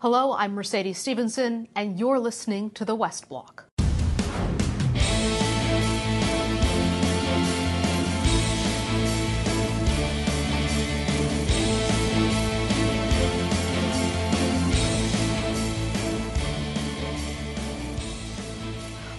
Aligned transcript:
Hello, 0.00 0.32
I'm 0.32 0.54
Mercedes 0.54 0.96
Stephenson, 0.96 1.66
and 1.74 1.98
you're 1.98 2.20
listening 2.20 2.70
to 2.70 2.84
the 2.84 2.94
West 2.94 3.28
Block. 3.28 3.67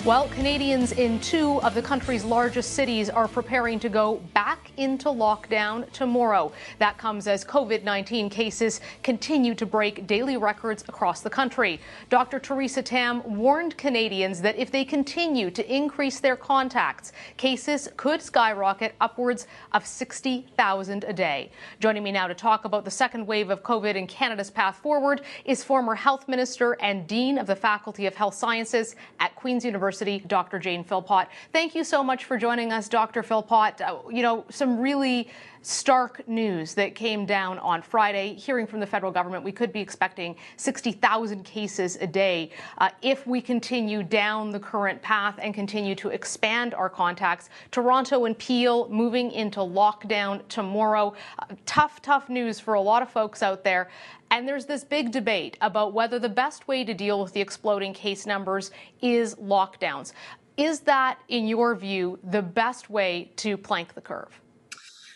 Well, 0.09 0.27
Canadians 0.29 0.93
in 0.93 1.19
two 1.19 1.61
of 1.61 1.75
the 1.75 1.83
country's 1.83 2.23
largest 2.23 2.73
cities 2.73 3.11
are 3.11 3.27
preparing 3.27 3.79
to 3.81 3.89
go 3.89 4.15
back 4.33 4.71
into 4.75 5.09
lockdown 5.09 5.87
tomorrow. 5.91 6.51
That 6.79 6.97
comes 6.97 7.27
as 7.27 7.45
COVID 7.45 7.83
19 7.83 8.27
cases 8.31 8.81
continue 9.03 9.53
to 9.53 9.67
break 9.67 10.07
daily 10.07 10.35
records 10.35 10.83
across 10.89 11.21
the 11.21 11.29
country. 11.29 11.79
Dr. 12.09 12.39
Theresa 12.39 12.81
Tam 12.81 13.21
warned 13.37 13.77
Canadians 13.77 14.41
that 14.41 14.57
if 14.57 14.71
they 14.71 14.83
continue 14.83 15.51
to 15.51 15.71
increase 15.71 16.19
their 16.19 16.35
contacts, 16.35 17.11
cases 17.37 17.87
could 17.95 18.19
skyrocket 18.19 18.95
upwards 18.99 19.45
of 19.73 19.85
60,000 19.85 21.03
a 21.03 21.13
day. 21.13 21.51
Joining 21.79 22.01
me 22.01 22.11
now 22.11 22.25
to 22.25 22.33
talk 22.33 22.65
about 22.65 22.83
the 22.83 22.89
second 22.89 23.27
wave 23.27 23.51
of 23.51 23.61
COVID 23.61 23.95
and 23.95 24.09
Canada's 24.09 24.49
path 24.49 24.77
forward 24.77 25.21
is 25.45 25.63
former 25.63 25.93
Health 25.93 26.27
Minister 26.27 26.73
and 26.81 27.05
Dean 27.05 27.37
of 27.37 27.45
the 27.45 27.55
Faculty 27.55 28.07
of 28.07 28.15
Health 28.15 28.33
Sciences 28.33 28.95
at 29.19 29.35
Queen's 29.35 29.63
University. 29.63 29.98
University, 30.01 30.27
Dr. 30.27 30.59
Jane 30.59 30.83
Philpott. 30.83 31.27
Thank 31.51 31.75
you 31.75 31.83
so 31.83 32.03
much 32.03 32.25
for 32.25 32.37
joining 32.37 32.71
us, 32.71 32.87
Dr. 32.87 33.23
Philpott. 33.23 33.81
Uh, 33.81 33.99
you 34.09 34.21
know, 34.21 34.45
some 34.49 34.79
really 34.79 35.29
stark 35.61 36.27
news 36.27 36.73
that 36.73 36.95
came 36.95 37.25
down 37.25 37.59
on 37.59 37.81
Friday. 37.81 38.33
Hearing 38.35 38.65
from 38.65 38.79
the 38.79 38.85
federal 38.85 39.11
government, 39.11 39.43
we 39.43 39.51
could 39.51 39.73
be 39.73 39.79
expecting 39.79 40.35
60,000 40.57 41.43
cases 41.43 41.97
a 41.97 42.07
day 42.07 42.51
uh, 42.77 42.89
if 43.01 43.27
we 43.27 43.41
continue 43.41 44.03
down 44.03 44.51
the 44.51 44.59
current 44.59 45.01
path 45.01 45.39
and 45.41 45.53
continue 45.53 45.95
to 45.95 46.09
expand 46.09 46.73
our 46.73 46.89
contacts. 46.89 47.49
Toronto 47.71 48.25
and 48.25 48.37
Peel 48.37 48.87
moving 48.89 49.31
into 49.31 49.59
lockdown 49.59 50.47
tomorrow. 50.47 51.13
Uh, 51.39 51.45
tough, 51.65 52.01
tough 52.01 52.29
news 52.29 52.59
for 52.59 52.75
a 52.75 52.81
lot 52.81 53.01
of 53.01 53.09
folks 53.09 53.43
out 53.43 53.63
there. 53.63 53.89
And 54.31 54.47
there's 54.47 54.65
this 54.65 54.83
big 54.83 55.11
debate 55.11 55.57
about 55.61 55.93
whether 55.93 56.19
the 56.19 56.29
best 56.29 56.67
way 56.67 56.83
to 56.83 56.93
deal 56.93 57.21
with 57.21 57.33
the 57.33 57.41
exploding 57.41 57.93
case 57.93 58.25
numbers 58.25 58.71
is 59.01 59.35
lockdowns. 59.35 60.13
Is 60.55 60.81
that, 60.81 61.19
in 61.29 61.47
your 61.47 61.73
view, 61.73 62.19
the 62.23 62.41
best 62.41 62.89
way 62.89 63.31
to 63.37 63.57
plank 63.57 63.93
the 63.93 64.01
curve? 64.01 64.39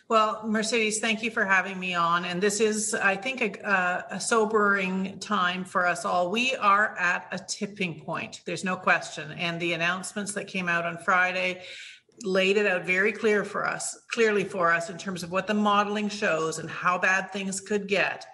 Well, 0.10 0.42
Mercedes, 0.46 1.00
thank 1.00 1.24
you 1.24 1.32
for 1.32 1.46
having 1.46 1.80
me 1.80 1.96
on. 1.96 2.26
And 2.26 2.44
this 2.44 2.60
is, 2.60 2.94
I 2.94 3.16
think, 3.16 3.42
a, 3.42 4.06
a, 4.12 4.20
sobering 4.20 5.18
time 5.20 5.64
for 5.64 5.88
us 5.88 6.04
all. 6.04 6.30
We 6.30 6.56
are 6.58 6.96
at 7.00 7.28
a 7.32 7.40
tipping 7.40 8.02
point. 8.02 8.42
There's 8.46 8.66
no 8.66 8.76
question. 8.76 9.32
And 9.32 9.60
the 9.62 9.74
announcements 9.74 10.34
that 10.34 10.48
came 10.48 10.68
out 10.68 10.86
on 10.86 10.98
Friday 10.98 11.64
laid 12.24 12.58
it 12.58 12.68
out 12.68 12.86
very 12.86 13.14
clear 13.14 13.46
for 13.46 13.66
us, 13.66 13.98
clearly 14.12 14.44
for 14.44 14.72
us 14.72 14.90
in 14.90 14.98
terms 14.98 15.24
of 15.24 15.32
what 15.32 15.48
the 15.48 15.54
modeling 15.54 16.10
shows 16.10 16.60
and 16.60 16.70
how 16.70 16.98
bad 16.98 17.32
things 17.32 17.62
could 17.62 17.88
get 17.88 18.26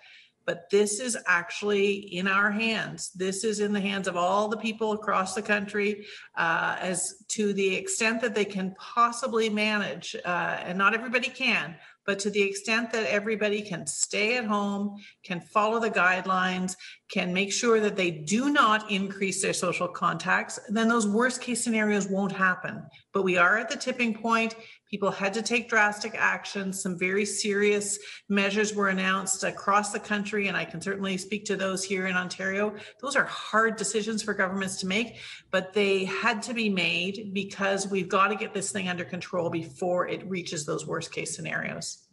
but 0.50 0.68
this 0.72 1.00
is 1.00 1.16
actually 1.28 1.94
in 1.94 2.28
our 2.28 2.50
hands. 2.50 3.12
This 3.12 3.44
is 3.44 3.60
in 3.60 3.72
the 3.72 3.80
hands 3.80 4.08
of 4.08 4.18
all 4.18 4.48
the 4.48 4.58
people 4.58 4.94
across 4.94 5.36
the 5.36 5.44
country, 5.44 6.08
uh, 6.36 6.76
as 6.80 7.24
to 7.28 7.54
the 7.54 7.76
extent 7.76 8.20
that 8.22 8.34
they 8.34 8.46
can 8.46 8.74
possibly 8.80 9.48
manage. 9.48 10.16
Uh, 10.26 10.58
and 10.66 10.76
not 10.76 10.96
everybody 10.96 11.30
can, 11.30 11.76
but 12.08 12.18
to 12.18 12.32
the 12.32 12.42
extent 12.42 12.92
that 12.92 13.06
everybody 13.06 13.62
can 13.62 13.86
stay 13.86 14.38
at 14.38 14.46
home, 14.46 14.98
can 15.24 15.40
follow 15.40 15.80
the 15.80 15.92
guidelines, 15.92 16.76
can 17.12 17.32
make 17.32 17.54
sure 17.54 17.80
that 17.80 17.96
they 17.96 18.10
do 18.10 18.50
not 18.50 18.90
increase 18.90 19.44
their 19.44 19.54
social 19.54 19.88
contacts, 19.88 20.60
then 20.70 20.88
those 20.88 21.08
worst 21.08 21.42
case 21.42 21.64
scenarios 21.64 22.08
won't 22.08 22.32
happen. 22.32 22.82
But 23.14 23.22
we 23.22 23.38
are 23.38 23.60
at 23.60 23.70
the 23.70 23.78
tipping 23.78 24.16
point. 24.16 24.56
People 24.90 25.12
had 25.12 25.36
to 25.36 25.44
take 25.44 25.70
drastic 25.70 26.16
action. 26.16 26.74
Some 26.74 26.98
very 26.98 27.24
serious 27.24 28.00
measures 28.28 28.74
were 28.74 28.90
announced 28.90 29.44
across 29.44 29.92
the 29.92 30.00
country, 30.00 30.48
and 30.48 30.58
I 30.58 30.66
can 30.66 30.82
certainly 30.82 31.16
speak 31.18 31.46
to 31.46 31.56
those 31.56 31.84
here 31.84 32.08
in 32.08 32.16
Ontario. 32.16 32.76
Those 33.00 33.16
are 33.16 33.26
hard 33.26 33.76
decisions 33.76 34.24
for 34.24 34.34
governments 34.34 34.78
to 34.78 34.88
make, 34.88 35.18
but 35.52 35.74
they 35.74 36.06
had 36.06 36.42
to 36.44 36.56
be 36.56 36.70
made 36.70 37.32
because 37.34 37.88
we've 37.88 38.10
got 38.10 38.30
to 38.30 38.36
get 38.36 38.54
this 38.54 38.72
thing 38.72 38.90
under 38.90 39.06
control 39.06 39.52
before 39.52 40.08
it 40.08 40.28
reaches 40.28 40.66
those 40.66 40.88
worst 40.88 41.12
case 41.12 41.36
scenarios. 41.36 42.08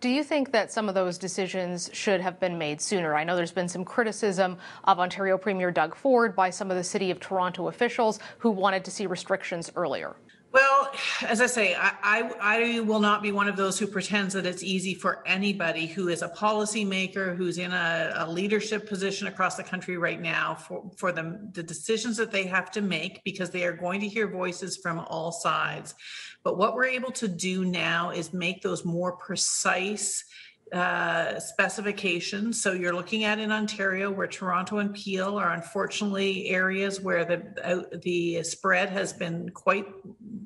Do 0.00 0.08
you 0.08 0.24
think 0.24 0.52
that 0.52 0.72
some 0.72 0.88
of 0.88 0.94
those 0.94 1.18
decisions 1.18 1.90
should 1.92 2.20
have 2.20 2.40
been 2.40 2.56
made 2.56 2.80
sooner? 2.80 3.14
I 3.14 3.24
know 3.24 3.36
there's 3.36 3.52
been 3.52 3.68
some 3.68 3.84
criticism 3.84 4.56
of 4.84 4.98
Ontario 4.98 5.36
Premier 5.36 5.70
Doug 5.70 5.94
Ford 5.94 6.34
by 6.34 6.48
some 6.48 6.70
of 6.70 6.76
the 6.78 6.84
City 6.84 7.10
of 7.10 7.20
Toronto 7.20 7.68
officials 7.68 8.20
who 8.38 8.50
wanted 8.50 8.84
to 8.84 8.90
see 8.90 9.06
restrictions 9.06 9.70
earlier. 9.74 10.16
Well, 10.56 10.90
as 11.28 11.42
I 11.42 11.46
say, 11.48 11.74
I, 11.74 11.92
I, 12.02 12.32
I, 12.40 12.80
will 12.80 12.98
not 12.98 13.22
be 13.22 13.30
one 13.30 13.46
of 13.46 13.56
those 13.56 13.78
who 13.78 13.86
pretends 13.86 14.32
that 14.32 14.46
it's 14.46 14.62
easy 14.62 14.94
for 14.94 15.22
anybody 15.26 15.86
who 15.86 16.08
is 16.08 16.22
a 16.22 16.30
policymaker, 16.30 17.36
who's 17.36 17.58
in 17.58 17.72
a, 17.72 18.14
a 18.16 18.30
leadership 18.30 18.88
position 18.88 19.26
across 19.26 19.56
the 19.56 19.62
country 19.62 19.98
right 19.98 20.18
now 20.18 20.54
for, 20.54 20.90
for 20.96 21.12
them, 21.12 21.50
the 21.52 21.62
decisions 21.62 22.16
that 22.16 22.30
they 22.30 22.46
have 22.46 22.70
to 22.70 22.80
make 22.80 23.22
because 23.22 23.50
they 23.50 23.64
are 23.64 23.74
going 23.74 24.00
to 24.00 24.08
hear 24.08 24.28
voices 24.28 24.78
from 24.78 25.00
all 25.00 25.30
sides. 25.30 25.94
But 26.42 26.56
what 26.56 26.74
we're 26.74 26.86
able 26.86 27.12
to 27.12 27.28
do 27.28 27.66
now 27.66 28.08
is 28.08 28.32
make 28.32 28.62
those 28.62 28.82
more 28.82 29.12
precise 29.12 30.24
uh, 30.72 31.38
specifications. 31.38 32.60
So 32.60 32.72
you're 32.72 32.94
looking 32.94 33.24
at 33.24 33.38
in 33.38 33.52
Ontario, 33.52 34.10
where 34.10 34.26
Toronto 34.26 34.78
and 34.78 34.92
Peel 34.92 35.38
are 35.38 35.52
unfortunately 35.52 36.48
areas 36.48 37.00
where 37.00 37.24
the 37.24 37.42
uh, 37.64 37.98
the 38.02 38.42
spread 38.42 38.88
has 38.90 39.12
been 39.12 39.50
quite 39.50 39.86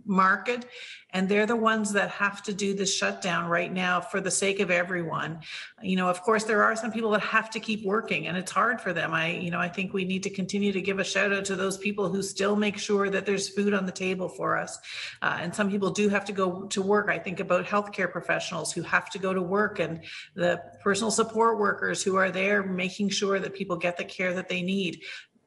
market 0.04 0.66
and 1.12 1.28
they're 1.28 1.46
the 1.46 1.56
ones 1.56 1.92
that 1.92 2.10
have 2.10 2.42
to 2.44 2.52
do 2.52 2.74
this 2.74 2.94
shutdown 2.94 3.48
right 3.48 3.72
now 3.72 4.00
for 4.00 4.20
the 4.20 4.30
sake 4.30 4.60
of 4.60 4.70
everyone. 4.70 5.40
You 5.82 5.96
know 5.96 6.08
of 6.08 6.22
course 6.22 6.44
there 6.44 6.62
are 6.62 6.76
some 6.76 6.92
people 6.92 7.10
that 7.10 7.22
have 7.22 7.50
to 7.50 7.60
keep 7.60 7.84
working 7.84 8.26
and 8.26 8.36
it's 8.36 8.52
hard 8.52 8.80
for 8.80 8.92
them. 8.92 9.12
I 9.12 9.32
you 9.32 9.50
know 9.50 9.60
i 9.60 9.68
think 9.68 9.92
we 9.92 10.04
need 10.04 10.22
to 10.24 10.30
continue 10.30 10.72
to 10.72 10.80
give 10.80 10.98
a 10.98 11.04
shout 11.04 11.32
out 11.32 11.44
to 11.46 11.56
those 11.56 11.78
people 11.78 12.08
who 12.08 12.22
still 12.22 12.56
make 12.56 12.78
sure 12.78 13.08
that 13.10 13.26
there's 13.26 13.48
food 13.48 13.74
on 13.74 13.86
the 13.86 13.92
table 13.92 14.28
for 14.28 14.56
us. 14.56 14.78
Uh, 15.22 15.38
and 15.40 15.54
some 15.54 15.70
people 15.70 15.90
do 15.90 16.08
have 16.08 16.24
to 16.24 16.32
go 16.32 16.62
to 16.66 16.82
work. 16.82 17.08
I 17.08 17.18
think 17.18 17.40
about 17.40 17.66
healthcare 17.66 18.10
professionals 18.10 18.72
who 18.72 18.82
have 18.82 19.10
to 19.10 19.18
go 19.18 19.32
to 19.32 19.42
work 19.42 19.78
and 19.78 20.04
the 20.34 20.62
personal 20.82 21.10
support 21.10 21.58
workers 21.58 22.02
who 22.02 22.16
are 22.16 22.30
there 22.30 22.62
making 22.62 23.08
sure 23.10 23.38
that 23.38 23.54
people 23.54 23.76
get 23.76 23.96
the 23.96 24.04
care 24.04 24.32
that 24.34 24.48
they 24.48 24.62
need 24.62 25.02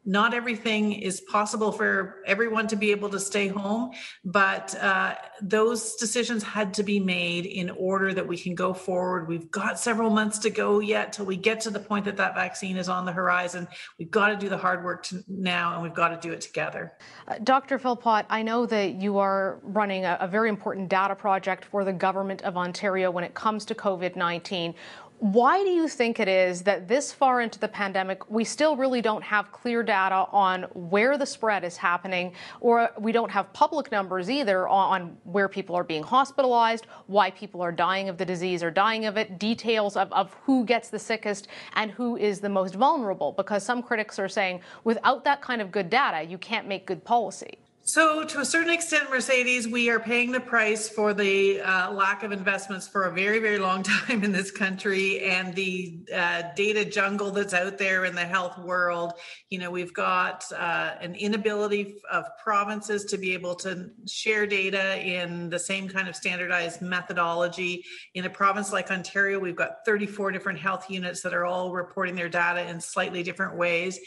not 0.05 0.33
everything 0.33 0.93
is 0.93 1.21
possible 1.21 1.71
for 1.71 2.21
everyone 2.25 2.67
to 2.67 2.75
be 2.75 2.91
able 2.91 3.09
to 3.09 3.19
stay 3.19 3.47
home, 3.47 3.91
but 4.25 4.75
uh, 4.75 5.15
those 5.41 5.95
decisions 5.95 6.43
had 6.43 6.73
to 6.73 6.83
be 6.83 6.99
made 6.99 7.45
in 7.45 7.69
order 7.69 8.13
that 8.13 8.27
we 8.27 8.37
can 8.37 8.55
go 8.55 8.73
forward. 8.73 9.27
We've 9.27 9.49
got 9.49 9.79
several 9.79 10.09
months 10.09 10.39
to 10.39 10.49
go 10.49 10.79
yet 10.79 11.13
till 11.13 11.25
we 11.25 11.37
get 11.37 11.61
to 11.61 11.69
the 11.69 11.79
point 11.79 12.05
that 12.05 12.17
that 12.17 12.35
vaccine 12.35 12.77
is 12.77 12.89
on 12.89 13.05
the 13.05 13.11
horizon. 13.11 13.67
We've 13.97 14.11
got 14.11 14.29
to 14.29 14.35
do 14.35 14.49
the 14.49 14.57
hard 14.57 14.83
work 14.83 15.07
now, 15.27 15.73
and 15.73 15.83
we've 15.83 15.93
got 15.93 16.09
to 16.09 16.27
do 16.27 16.33
it 16.33 16.41
together. 16.41 16.93
Uh, 17.27 17.35
Dr. 17.43 17.79
Philpott, 17.79 18.25
I 18.29 18.43
know 18.43 18.65
that 18.65 18.95
you 18.95 19.17
are 19.19 19.59
running 19.63 20.05
a, 20.05 20.17
a 20.19 20.27
very 20.27 20.49
important 20.49 20.89
data 20.89 21.15
project 21.15 21.65
for 21.65 21.83
the 21.85 21.93
government 21.93 22.41
of 22.43 22.57
Ontario 22.57 23.09
when 23.09 23.23
it 23.23 23.33
comes 23.33 23.65
to 23.65 23.75
COVID 23.75 24.15
19. 24.15 24.75
Why 25.23 25.63
do 25.63 25.69
you 25.69 25.87
think 25.87 26.19
it 26.19 26.27
is 26.27 26.63
that 26.63 26.89
this 26.89 27.13
far 27.13 27.39
into 27.39 27.57
the 27.57 27.69
pandemic, 27.69 28.29
we 28.29 28.43
still 28.43 28.75
really 28.75 29.01
don't 29.01 29.23
have 29.23 29.53
clear 29.53 29.81
data 29.81 30.27
on 30.33 30.63
where 30.73 31.17
the 31.17 31.25
spread 31.25 31.63
is 31.63 31.77
happening, 31.77 32.33
or 32.59 32.89
we 32.99 33.13
don't 33.13 33.31
have 33.31 33.53
public 33.53 33.89
numbers 33.89 34.29
either 34.29 34.67
on 34.67 35.15
where 35.23 35.47
people 35.47 35.77
are 35.77 35.83
being 35.85 36.03
hospitalized, 36.03 36.87
why 37.07 37.31
people 37.31 37.61
are 37.61 37.71
dying 37.71 38.09
of 38.09 38.17
the 38.17 38.25
disease 38.25 38.61
or 38.61 38.69
dying 38.69 39.05
of 39.05 39.15
it, 39.15 39.39
details 39.39 39.95
of, 39.95 40.11
of 40.11 40.33
who 40.43 40.65
gets 40.65 40.89
the 40.89 40.99
sickest 40.99 41.47
and 41.75 41.89
who 41.89 42.17
is 42.17 42.41
the 42.41 42.49
most 42.49 42.75
vulnerable? 42.75 43.31
Because 43.31 43.63
some 43.63 43.81
critics 43.81 44.19
are 44.19 44.27
saying 44.27 44.59
without 44.83 45.23
that 45.23 45.41
kind 45.41 45.61
of 45.61 45.71
good 45.71 45.89
data, 45.89 46.29
you 46.29 46.37
can't 46.37 46.67
make 46.67 46.85
good 46.85 47.01
policy. 47.05 47.62
So, 47.85 48.23
to 48.23 48.39
a 48.39 48.45
certain 48.45 48.71
extent, 48.71 49.09
Mercedes, 49.09 49.67
we 49.67 49.89
are 49.89 49.99
paying 49.99 50.31
the 50.31 50.39
price 50.39 50.87
for 50.87 51.13
the 51.13 51.59
uh, 51.59 51.91
lack 51.91 52.23
of 52.23 52.31
investments 52.31 52.87
for 52.87 53.03
a 53.03 53.11
very, 53.11 53.39
very 53.39 53.59
long 53.59 53.83
time 53.83 54.23
in 54.23 54.31
this 54.31 54.51
country 54.51 55.19
and 55.19 55.53
the 55.53 55.99
uh, 56.15 56.43
data 56.55 56.85
jungle 56.85 57.29
that's 57.31 57.53
out 57.53 57.77
there 57.77 58.05
in 58.05 58.15
the 58.15 58.21
health 58.21 58.57
world. 58.57 59.15
You 59.49 59.59
know, 59.59 59.69
we've 59.69 59.93
got 59.93 60.49
uh, 60.53 60.93
an 61.01 61.15
inability 61.15 61.95
of 62.09 62.23
provinces 62.41 63.03
to 63.05 63.17
be 63.17 63.33
able 63.33 63.55
to 63.55 63.89
share 64.07 64.47
data 64.47 65.05
in 65.05 65.49
the 65.49 65.59
same 65.59 65.89
kind 65.89 66.07
of 66.07 66.15
standardized 66.15 66.81
methodology. 66.81 67.83
In 68.13 68.23
a 68.23 68.29
province 68.29 68.71
like 68.71 68.91
Ontario, 68.91 69.39
we've 69.39 69.57
got 69.57 69.83
34 69.85 70.31
different 70.31 70.57
health 70.57 70.89
units 70.89 71.21
that 71.23 71.33
are 71.33 71.43
all 71.43 71.73
reporting 71.73 72.15
their 72.15 72.29
data 72.29 72.65
in 72.65 72.79
slightly 72.79 73.23
different 73.23 73.57
ways 73.57 73.99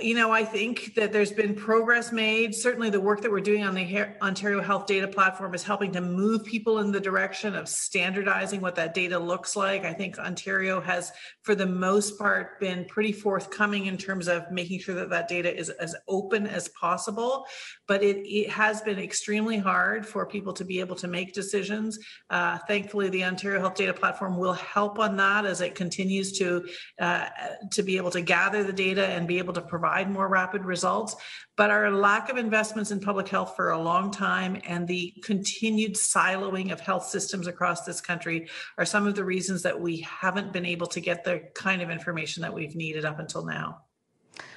you 0.00 0.14
know, 0.14 0.32
I 0.32 0.44
think 0.44 0.94
that 0.96 1.12
there's 1.12 1.30
been 1.30 1.54
progress 1.54 2.10
made. 2.10 2.52
Certainly, 2.52 2.90
the 2.90 3.00
work 3.00 3.20
that 3.20 3.30
we're 3.30 3.40
doing 3.40 3.62
on 3.62 3.74
the 3.74 4.06
Ontario 4.22 4.60
Health 4.60 4.86
Data 4.86 5.06
Platform 5.06 5.54
is 5.54 5.62
helping 5.62 5.92
to 5.92 6.00
move 6.00 6.44
people 6.44 6.80
in 6.80 6.90
the 6.90 7.00
direction 7.00 7.54
of 7.54 7.68
standardizing 7.68 8.60
what 8.60 8.74
that 8.74 8.92
data 8.92 9.16
looks 9.16 9.54
like. 9.54 9.84
I 9.84 9.92
think 9.92 10.18
Ontario 10.18 10.80
has, 10.80 11.12
for 11.42 11.54
the 11.54 11.66
most 11.66 12.18
part, 12.18 12.58
been 12.58 12.84
pretty 12.86 13.12
forthcoming 13.12 13.86
in 13.86 13.96
terms 13.96 14.26
of 14.26 14.50
making 14.50 14.80
sure 14.80 14.96
that 14.96 15.10
that 15.10 15.28
data 15.28 15.56
is 15.56 15.68
as 15.70 15.94
open 16.08 16.48
as 16.48 16.68
possible. 16.70 17.46
But 17.86 18.02
it, 18.02 18.26
it 18.26 18.50
has 18.50 18.80
been 18.80 18.98
extremely 18.98 19.58
hard 19.58 20.04
for 20.04 20.26
people 20.26 20.52
to 20.54 20.64
be 20.64 20.80
able 20.80 20.96
to 20.96 21.06
make 21.06 21.34
decisions. 21.34 22.00
Uh, 22.30 22.58
thankfully, 22.66 23.10
the 23.10 23.24
Ontario 23.24 23.60
Health 23.60 23.76
Data 23.76 23.94
Platform 23.94 24.38
will 24.38 24.54
help 24.54 24.98
on 24.98 25.16
that 25.18 25.46
as 25.46 25.60
it 25.60 25.76
continues 25.76 26.36
to 26.38 26.66
uh, 27.00 27.28
to 27.70 27.82
be 27.84 27.96
able 27.96 28.10
to 28.10 28.20
gather 28.20 28.64
the 28.64 28.72
data 28.72 29.06
and 29.06 29.28
be 29.28 29.38
able 29.38 29.52
to 29.52 29.60
provide 29.60 29.83
provide 29.84 30.10
more 30.10 30.28
rapid 30.28 30.64
results. 30.64 31.14
But 31.58 31.70
our 31.70 31.90
lack 31.90 32.30
of 32.30 32.38
investments 32.38 32.90
in 32.90 33.00
public 33.00 33.28
health 33.28 33.54
for 33.54 33.70
a 33.70 33.78
long 33.78 34.10
time 34.10 34.60
and 34.66 34.88
the 34.88 35.12
continued 35.22 35.94
siloing 35.94 36.72
of 36.72 36.80
health 36.80 37.04
systems 37.04 37.46
across 37.46 37.84
this 37.84 38.00
country 38.00 38.48
are 38.78 38.86
some 38.86 39.06
of 39.06 39.14
the 39.14 39.24
reasons 39.24 39.62
that 39.62 39.78
we 39.78 39.98
haven't 39.98 40.54
been 40.54 40.64
able 40.64 40.86
to 40.86 41.00
get 41.00 41.22
the 41.22 41.42
kind 41.54 41.82
of 41.82 41.90
information 41.90 42.40
that 42.42 42.54
we've 42.54 42.74
needed 42.74 43.04
up 43.04 43.18
until 43.18 43.44
now. 43.44 43.83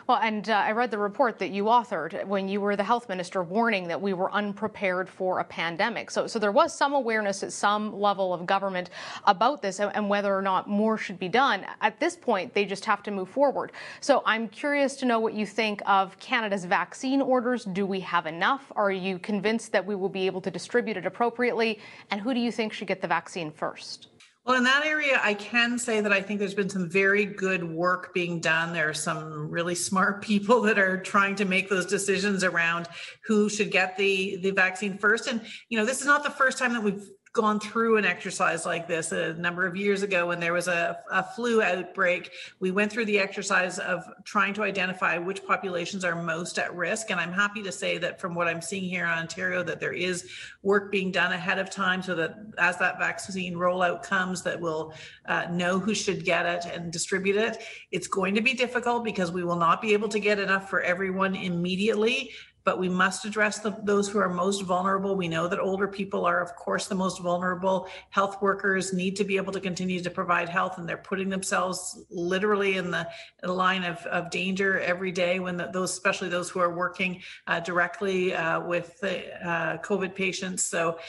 Well, 0.08 0.20
and 0.24 0.50
uh, 0.50 0.54
I 0.54 0.72
read 0.72 0.90
the 0.90 0.98
report 0.98 1.38
that 1.40 1.50
you 1.50 1.66
authored 1.66 2.26
when 2.26 2.48
you 2.48 2.62
were 2.62 2.78
the 2.78 2.84
health 2.84 3.10
minister 3.10 3.44
warning 3.44 3.90
that 3.90 4.02
we 4.02 4.14
were 4.14 4.32
unprepared 4.32 5.10
for 5.10 5.40
a 5.40 5.44
pandemic. 5.44 6.10
So, 6.10 6.28
so 6.28 6.40
there 6.40 6.54
was 6.54 6.74
some 6.74 6.94
awareness 6.94 7.44
at 7.44 7.52
some 7.52 8.00
level 8.00 8.34
of 8.34 8.46
government 8.46 8.90
about 9.26 9.62
this 9.62 9.80
and, 9.80 9.94
and 9.96 10.10
whether 10.10 10.36
or 10.36 10.42
not 10.42 10.70
more 10.70 10.98
should 10.98 11.20
be 11.20 11.28
done. 11.28 11.66
At 11.82 12.00
this 12.00 12.16
point, 12.16 12.54
they 12.54 12.64
just 12.64 12.86
have 12.86 13.04
to 13.04 13.12
move 13.12 13.30
forward. 13.30 13.74
So 14.00 14.24
I'm 14.26 14.48
curious 14.48 14.96
to 14.98 15.06
know 15.06 15.20
what 15.20 15.34
you 15.34 15.46
think 15.46 15.82
of 15.86 16.18
Canada's 16.20 16.64
vaccine 16.64 17.22
orders. 17.22 17.66
Do 17.66 17.86
we 17.86 18.00
have 18.00 18.28
enough? 18.28 18.72
Are 18.76 18.92
you 18.92 19.20
convinced 19.20 19.74
that 19.74 19.86
we 19.86 19.96
will 19.96 20.10
be 20.10 20.26
able 20.26 20.40
to 20.42 20.52
distribute 20.52 20.96
it 20.96 21.06
appropriately? 21.06 21.80
And 22.12 22.22
who 22.22 22.34
do 22.34 22.40
you 22.40 22.52
think 22.52 22.72
should 22.72 22.88
get 22.88 23.02
the 23.02 23.08
vaccine 23.08 23.52
first? 23.52 24.08
Well, 24.48 24.56
in 24.56 24.64
that 24.64 24.86
area, 24.86 25.20
I 25.22 25.34
can 25.34 25.78
say 25.78 26.00
that 26.00 26.14
I 26.14 26.22
think 26.22 26.40
there's 26.40 26.54
been 26.54 26.70
some 26.70 26.90
very 26.90 27.26
good 27.26 27.66
work 27.66 28.14
being 28.14 28.40
done. 28.40 28.72
There 28.72 28.88
are 28.88 28.94
some 28.94 29.52
really 29.52 29.76
smart 29.76 30.22
people 30.24 30.62
that 30.62 30.80
are 30.80 31.02
trying 31.02 31.36
to 31.36 31.46
make 31.46 31.70
those 31.70 31.86
decisions 31.86 32.46
around 32.46 32.88
who 33.26 33.50
should 33.50 33.72
get 33.72 33.98
the 33.98 34.38
the 34.42 34.52
vaccine 34.52 34.98
first. 34.98 35.28
And 35.28 35.42
you 35.68 35.78
know, 35.78 35.84
this 35.84 36.00
is 36.00 36.08
not 36.08 36.24
the 36.24 36.30
first 36.30 36.58
time 36.58 36.72
that 36.74 36.82
we've 36.82 37.06
gone 37.38 37.60
through 37.60 37.98
an 37.98 38.04
exercise 38.04 38.66
like 38.66 38.88
this 38.88 39.12
a 39.12 39.36
number 39.36 39.68
of 39.68 39.76
years 39.76 40.02
ago 40.02 40.26
when 40.26 40.40
there 40.40 40.54
was 40.54 40.68
a, 40.68 40.98
a, 41.12 41.24
flu 41.24 41.62
outbreak. 41.62 42.32
We 42.60 42.72
went 42.72 42.92
through 42.92 43.06
the 43.06 43.20
exercise 43.20 43.78
of 43.78 44.04
trying 44.24 44.56
to 44.56 44.64
identify 44.64 45.20
which 45.20 45.46
populations 45.46 46.04
are 46.04 46.16
most 46.16 46.58
at 46.58 46.76
risk. 46.76 47.12
And 47.12 47.20
I'm 47.20 47.32
happy 47.32 47.62
to 47.62 47.72
say 47.72 48.00
that 48.00 48.20
from 48.20 48.34
what 48.34 48.48
I'm 48.48 48.60
seeing 48.60 48.86
here 48.86 49.04
in 49.04 49.12
Ontario, 49.12 49.62
that 49.62 49.80
there 49.80 49.94
is 49.94 50.32
work 50.64 50.92
being 50.92 51.12
done 51.12 51.32
ahead 51.32 51.60
of 51.60 51.70
time 51.70 52.02
so 52.02 52.16
that 52.16 52.38
as 52.58 52.80
that 52.80 52.98
vaccine 52.98 53.54
rollout 53.54 54.02
comes, 54.02 54.42
that 54.42 54.60
we'll 54.60 54.96
uh, 55.28 55.46
know 55.52 55.78
who 55.78 55.94
should 55.94 56.26
get 56.26 56.48
it 56.48 56.66
and 56.66 56.92
distribute 56.92 57.36
it. 57.36 57.62
It's 57.92 58.08
going 58.08 58.34
to 58.34 58.42
be 58.42 58.56
difficult 58.56 59.06
because 59.06 59.32
we 59.32 59.44
will 59.44 59.58
not 59.58 59.80
be 59.80 59.94
able 59.94 60.10
to 60.10 60.20
get 60.20 60.40
enough 60.40 60.72
for 60.72 60.82
everyone 60.82 61.36
immediately 61.36 62.32
but 62.68 62.78
we 62.78 62.90
must 62.90 63.24
address 63.24 63.60
the, 63.60 63.74
those 63.84 64.10
who 64.10 64.20
are 64.20 64.28
most 64.28 64.64
vulnerable. 64.64 65.16
We 65.16 65.30
know 65.30 65.48
that 65.48 65.58
older 65.58 65.88
people 65.88 66.26
are, 66.26 66.42
of 66.42 66.54
course, 66.58 66.88
the 66.88 66.96
most 66.96 67.22
vulnerable. 67.22 67.88
Health 68.10 68.42
workers 68.42 68.92
need 68.92 69.16
to 69.16 69.24
be 69.24 69.38
able 69.38 69.54
to 69.54 69.62
continue 69.62 70.02
to 70.02 70.10
provide 70.10 70.50
health, 70.50 70.78
and 70.78 70.88
they're 70.88 70.98
putting 70.98 71.30
themselves 71.30 72.04
literally 72.10 72.76
in 72.76 72.92
the, 72.92 73.08
line 73.44 73.86
of, 73.86 74.06
of 74.08 74.30
danger 74.30 74.82
every 74.82 75.14
day 75.14 75.40
when 75.40 75.56
the, 75.56 75.68
those, 75.68 75.92
especially 75.92 76.28
those 76.28 76.50
who 76.50 76.60
are 76.60 76.76
working 76.76 77.22
uh, 77.48 77.62
directly 77.62 78.34
uh, 78.34 78.60
with 78.60 79.02
uh, 79.02 79.78
COVID 79.78 80.14
patients. 80.14 80.66
So 80.66 81.00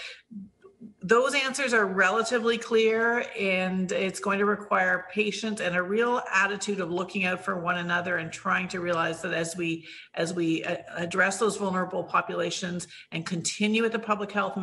those 1.03 1.35
answers 1.35 1.73
are 1.73 1.87
relatively 1.87 2.57
clear 2.57 3.25
and 3.39 3.91
it's 3.91 4.21
going 4.21 4.39
to 4.39 4.45
require 4.45 5.07
patience 5.13 5.61
and 5.61 5.75
a 5.75 5.83
real 5.83 6.23
attitude 6.33 6.79
of 6.79 6.91
looking 6.91 7.25
out 7.25 7.45
for 7.45 7.61
one 7.61 7.79
another 7.79 8.19
and 8.19 8.33
trying 8.33 8.69
to 8.69 8.81
realize 8.81 9.21
that 9.23 9.33
as 9.33 9.57
we 9.57 9.85
as 10.15 10.35
we 10.35 10.63
uh, 10.65 10.77
address 10.97 11.39
those 11.39 11.57
vulnerable 11.57 12.05
populations 12.05 12.87
and 13.11 13.27
continue 13.27 13.83
with 13.83 13.93
the 13.93 13.99
public 13.99 14.31
health 14.31 14.57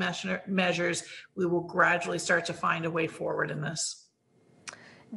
measures 0.48 1.04
we 1.36 1.46
will 1.46 1.62
gradually 1.62 2.20
start 2.20 2.46
to 2.46 2.54
find 2.54 2.86
a 2.86 2.92
way 2.92 3.08
forward 3.08 3.52
in 3.52 3.60
this 3.60 4.06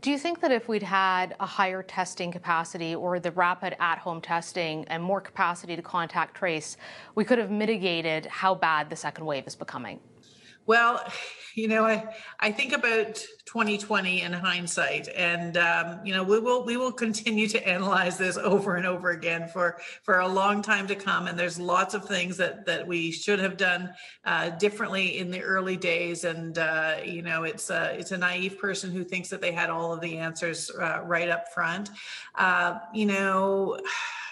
do 0.01 0.11
you 0.11 0.19
think 0.19 0.41
that 0.41 0.53
if 0.53 0.69
we'd 0.69 0.83
had 0.83 1.35
a 1.41 1.47
higher 1.47 1.83
testing 1.83 2.31
capacity 2.31 2.95
or 2.95 3.19
the 3.19 3.33
rapid 3.33 3.75
at 3.81 3.99
home 3.99 4.21
testing 4.21 4.85
and 4.89 5.03
more 5.03 5.21
capacity 5.21 5.75
to 5.75 5.83
contact 5.83 6.37
trace, 6.37 6.77
we 7.17 7.25
could 7.25 7.39
have 7.39 7.51
mitigated 7.51 8.27
how 8.27 8.55
bad 8.55 8.91
the 8.91 8.97
second 8.97 9.25
wave 9.25 9.45
is 9.49 9.57
becoming? 9.57 9.99
Well, 10.69 11.03
you 11.55 11.67
know, 11.67 11.85
I 11.85 12.15
I 12.39 12.53
think 12.53 12.73
about 12.73 13.17
2020 13.47 14.23
in 14.23 14.33
hindsight, 14.33 15.09
and 15.17 15.57
um, 15.57 15.99
you 16.05 16.15
know, 16.15 16.23
we 16.23 16.39
will 16.39 16.65
we 16.65 16.77
will 16.77 16.93
continue 16.93 17.49
to 17.49 17.67
analyze 17.67 18.17
this 18.17 18.37
over 18.53 18.77
and 18.77 18.87
over 18.87 19.11
again 19.11 19.49
for 19.49 19.79
for 20.03 20.21
a 20.21 20.29
long 20.29 20.63
time 20.63 20.87
to 20.87 20.95
come. 20.95 21.27
And 21.27 21.37
there's 21.37 21.59
lots 21.59 21.95
of 21.95 22.05
things 22.05 22.37
that 22.37 22.65
that 22.67 22.87
we 22.87 23.11
should 23.11 23.41
have 23.41 23.57
done 23.57 23.93
uh, 24.25 24.51
differently 24.51 25.19
in 25.19 25.33
the 25.33 25.43
early 25.43 25.77
days. 25.77 26.23
And 26.23 26.57
uh, 26.59 26.99
you 27.05 27.23
know, 27.23 27.43
it's 27.43 27.71
a 27.71 27.99
it's 27.99 28.13
a 28.13 28.19
naive 28.19 28.59
person 28.61 28.93
who 28.93 29.03
thinks 29.03 29.31
that 29.31 29.41
they 29.41 29.53
had 29.53 29.71
all 29.71 29.93
of 29.93 30.01
the 30.01 30.19
answers 30.19 30.71
uh, 30.71 31.01
right 31.05 31.29
up 31.29 31.53
front. 31.53 31.91
Uh, 32.37 32.79
you 32.95 33.07
know 33.07 33.79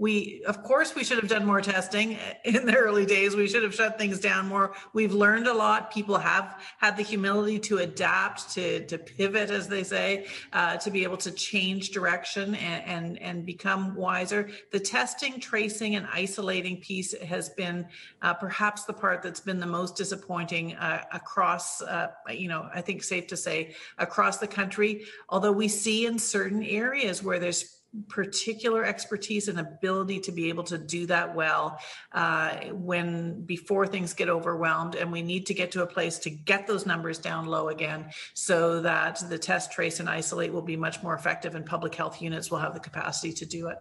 we 0.00 0.42
of 0.46 0.62
course 0.62 0.94
we 0.94 1.04
should 1.04 1.18
have 1.18 1.28
done 1.28 1.44
more 1.44 1.60
testing. 1.60 2.16
In 2.44 2.64
the 2.64 2.74
early 2.74 3.04
days 3.04 3.36
we 3.36 3.46
should 3.46 3.62
have 3.62 3.74
shut 3.74 3.98
things 3.98 4.18
down 4.18 4.48
more. 4.48 4.74
We've 4.94 5.12
learned 5.12 5.46
a 5.46 5.52
lot. 5.52 5.92
People 5.92 6.16
have 6.16 6.58
had 6.78 6.96
the 6.96 7.02
humility 7.02 7.58
to 7.60 7.78
adapt 7.78 8.50
to 8.54 8.86
to 8.86 8.98
pivot 8.98 9.50
as 9.50 9.68
they 9.68 9.84
say 9.84 10.26
uh, 10.54 10.78
to 10.78 10.90
be 10.90 11.02
able 11.04 11.18
to 11.18 11.30
change 11.30 11.90
direction 11.90 12.54
and, 12.54 12.84
and 12.86 13.22
and 13.22 13.46
become 13.46 13.94
wiser. 13.94 14.48
The 14.72 14.80
testing 14.80 15.38
tracing 15.38 15.96
and 15.96 16.08
isolating 16.10 16.78
piece 16.78 17.12
has 17.20 17.50
been 17.50 17.86
uh, 18.22 18.32
perhaps 18.34 18.84
the 18.84 18.94
part 18.94 19.22
that's 19.22 19.40
been 19.40 19.60
the 19.60 19.66
most 19.66 19.96
disappointing 19.96 20.76
uh, 20.76 21.04
across 21.12 21.82
uh, 21.82 22.08
you 22.30 22.48
know 22.48 22.68
i 22.74 22.80
think 22.80 23.02
safe 23.02 23.26
to 23.26 23.36
say 23.36 23.74
across 23.98 24.38
the 24.38 24.46
country. 24.46 25.04
Although 25.28 25.52
we 25.52 25.68
see 25.68 26.06
in 26.06 26.18
certain 26.18 26.62
areas 26.62 27.22
where 27.22 27.38
there's 27.38 27.79
particular 28.08 28.84
expertise 28.84 29.48
and 29.48 29.58
ability 29.58 30.20
to 30.20 30.30
be 30.30 30.48
able 30.48 30.62
to 30.62 30.78
do 30.78 31.06
that 31.06 31.34
well 31.34 31.78
uh, 32.12 32.56
when 32.72 33.42
before 33.44 33.86
things 33.86 34.14
get 34.14 34.28
overwhelmed 34.28 34.94
and 34.94 35.10
we 35.10 35.22
need 35.22 35.44
to 35.46 35.54
get 35.54 35.72
to 35.72 35.82
a 35.82 35.86
place 35.86 36.18
to 36.18 36.30
get 36.30 36.66
those 36.66 36.86
numbers 36.86 37.18
down 37.18 37.46
low 37.46 37.68
again 37.68 38.08
so 38.34 38.80
that 38.80 39.20
the 39.28 39.38
test 39.38 39.72
trace 39.72 39.98
and 39.98 40.08
isolate 40.08 40.52
will 40.52 40.62
be 40.62 40.76
much 40.76 41.02
more 41.02 41.14
effective 41.14 41.56
and 41.56 41.66
public 41.66 41.94
health 41.94 42.22
units 42.22 42.50
will 42.50 42.58
have 42.58 42.74
the 42.74 42.80
capacity 42.80 43.32
to 43.32 43.44
do 43.44 43.66
it. 43.66 43.78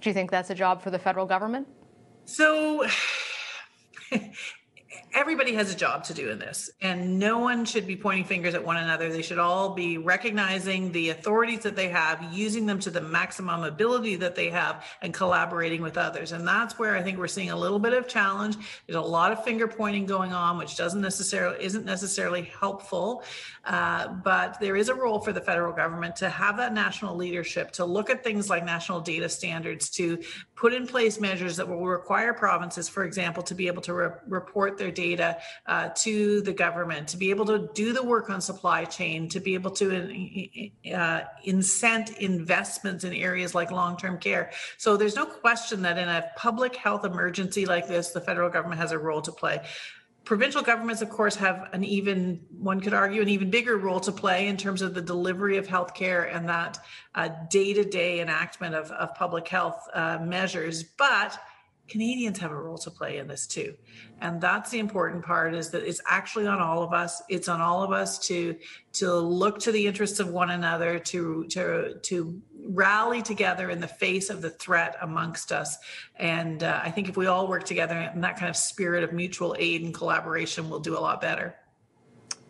Do 0.00 0.10
you 0.10 0.14
think 0.14 0.30
that's 0.30 0.50
a 0.50 0.54
job 0.54 0.82
for 0.82 0.90
the 0.90 0.98
federal 0.98 1.26
government? 1.26 1.66
So 2.26 2.86
everybody 5.12 5.54
has 5.54 5.72
a 5.72 5.76
job 5.76 6.04
to 6.04 6.14
do 6.14 6.30
in 6.30 6.38
this 6.38 6.70
and 6.80 7.18
no 7.18 7.38
one 7.38 7.64
should 7.64 7.86
be 7.86 7.96
pointing 7.96 8.24
fingers 8.24 8.54
at 8.54 8.64
one 8.64 8.76
another. 8.76 9.08
They 9.10 9.22
should 9.22 9.38
all 9.38 9.74
be 9.74 9.98
recognizing 9.98 10.92
the 10.92 11.10
authorities 11.10 11.60
that 11.60 11.74
they 11.74 11.88
have 11.88 12.22
using 12.32 12.66
them 12.66 12.78
to 12.80 12.90
the 12.90 13.00
maximum 13.00 13.64
ability 13.64 14.16
that 14.16 14.34
they 14.34 14.50
have 14.50 14.84
and 15.02 15.12
collaborating 15.12 15.82
with 15.82 15.98
others. 15.98 16.32
And 16.32 16.46
that's 16.46 16.78
where 16.78 16.96
i 16.96 17.02
think 17.02 17.18
we're 17.18 17.28
seeing 17.28 17.50
a 17.50 17.56
little 17.56 17.78
bit 17.78 17.92
of 17.92 18.06
challenge. 18.06 18.56
There's 18.86 18.96
a 18.96 19.00
lot 19.00 19.32
of 19.32 19.42
finger 19.44 19.66
pointing 19.66 20.06
going 20.06 20.32
on 20.32 20.58
which 20.58 20.76
doesn't 20.76 21.00
necessarily 21.00 21.64
isn't 21.64 21.84
necessarily 21.84 22.42
helpful. 22.42 23.24
Uh, 23.64 24.08
but 24.08 24.58
there 24.60 24.76
is 24.76 24.88
a 24.88 24.94
role 24.94 25.20
for 25.20 25.32
the 25.32 25.40
federal 25.40 25.72
government 25.72 26.16
to 26.16 26.28
have 26.30 26.56
that 26.56 26.72
national 26.72 27.16
leadership 27.16 27.70
to 27.72 27.84
look 27.84 28.10
at 28.10 28.24
things 28.24 28.48
like 28.48 28.64
national 28.64 29.00
data 29.00 29.28
standards 29.28 29.90
to 29.90 30.18
put 30.54 30.72
in 30.72 30.86
place 30.86 31.20
measures 31.20 31.56
that 31.56 31.68
will 31.68 31.84
require 31.86 32.32
provinces 32.32 32.88
for 32.88 33.04
example 33.04 33.42
to 33.42 33.54
be 33.54 33.66
able 33.66 33.82
to 33.82 33.92
re- 33.92 34.10
report 34.28 34.78
their 34.78 34.90
data 35.06 35.28
uh, 35.66 35.88
to 36.04 36.40
the 36.48 36.54
government, 36.64 37.08
to 37.08 37.16
be 37.16 37.28
able 37.34 37.46
to 37.46 37.58
do 37.82 37.92
the 37.98 38.02
work 38.02 38.26
on 38.34 38.40
supply 38.40 38.84
chain, 38.84 39.28
to 39.28 39.40
be 39.40 39.52
able 39.58 39.72
to 39.80 39.86
uh, 40.94 41.20
incent 41.52 42.06
investments 42.18 43.02
in 43.04 43.12
areas 43.28 43.54
like 43.54 43.70
long 43.70 43.96
term 43.96 44.18
care. 44.18 44.44
So 44.84 44.96
there's 44.98 45.16
no 45.22 45.26
question 45.26 45.82
that 45.82 45.96
in 45.98 46.08
a 46.08 46.22
public 46.36 46.74
health 46.76 47.04
emergency 47.04 47.64
like 47.74 47.86
this, 47.94 48.10
the 48.10 48.20
federal 48.20 48.50
government 48.50 48.80
has 48.80 48.92
a 48.92 48.98
role 48.98 49.22
to 49.22 49.32
play 49.32 49.56
provincial 50.24 50.62
governments, 50.62 51.02
of 51.02 51.10
course, 51.10 51.34
have 51.36 51.68
an 51.72 51.82
even, 51.82 52.40
one 52.58 52.80
could 52.80 52.94
argue, 52.94 53.22
an 53.22 53.28
even 53.28 53.50
bigger 53.50 53.76
role 53.76 54.00
to 54.00 54.12
play 54.12 54.48
in 54.48 54.56
terms 54.56 54.82
of 54.82 54.94
the 54.94 55.02
delivery 55.02 55.56
of 55.56 55.66
healthcare 55.66 56.34
and 56.34 56.48
that 56.48 56.78
day 57.50 57.72
to 57.72 57.84
day 57.84 58.20
enactment 58.20 58.74
of, 58.74 58.90
of 58.92 59.14
public 59.14 59.48
health 59.48 59.88
uh, 59.92 60.18
measures. 60.22 60.84
But 60.84 61.38
Canadians 61.90 62.38
have 62.38 62.52
a 62.52 62.54
role 62.54 62.78
to 62.78 62.90
play 62.90 63.18
in 63.18 63.26
this 63.26 63.46
too. 63.46 63.74
And 64.20 64.40
that's 64.40 64.70
the 64.70 64.78
important 64.78 65.24
part 65.24 65.54
is 65.54 65.70
that 65.70 65.82
it's 65.82 66.00
actually 66.06 66.46
on 66.46 66.60
all 66.60 66.82
of 66.82 66.92
us. 66.92 67.22
It's 67.28 67.48
on 67.48 67.60
all 67.60 67.82
of 67.82 67.92
us 67.92 68.18
to 68.28 68.56
to 68.94 69.14
look 69.14 69.58
to 69.60 69.72
the 69.72 69.86
interests 69.86 70.20
of 70.20 70.28
one 70.28 70.50
another, 70.50 70.98
to 70.98 71.44
to 71.48 71.98
to 72.02 72.40
rally 72.68 73.22
together 73.22 73.70
in 73.70 73.80
the 73.80 73.88
face 73.88 74.30
of 74.30 74.40
the 74.40 74.50
threat 74.50 74.96
amongst 75.02 75.52
us. 75.52 75.76
And 76.16 76.62
uh, 76.62 76.80
I 76.82 76.90
think 76.90 77.08
if 77.08 77.16
we 77.16 77.26
all 77.26 77.48
work 77.48 77.64
together 77.64 78.10
in 78.14 78.20
that 78.20 78.36
kind 78.36 78.48
of 78.48 78.56
spirit 78.56 79.02
of 79.02 79.12
mutual 79.12 79.56
aid 79.58 79.82
and 79.82 79.92
collaboration, 79.92 80.70
we'll 80.70 80.80
do 80.80 80.96
a 80.96 81.00
lot 81.00 81.20
better. 81.20 81.56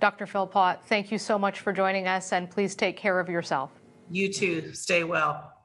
Dr. 0.01 0.27
Philpott, 0.27 0.85
thank 0.87 1.13
you 1.13 1.19
so 1.19 1.39
much 1.39 1.61
for 1.61 1.73
joining 1.73 2.09
us, 2.09 2.33
and 2.33 2.51
please 2.51 2.75
take 2.75 2.97
care 2.97 3.21
of 3.21 3.29
yourself. 3.29 3.71
You 4.11 4.33
too. 4.33 4.73
Stay 4.73 5.05
well. 5.05 5.60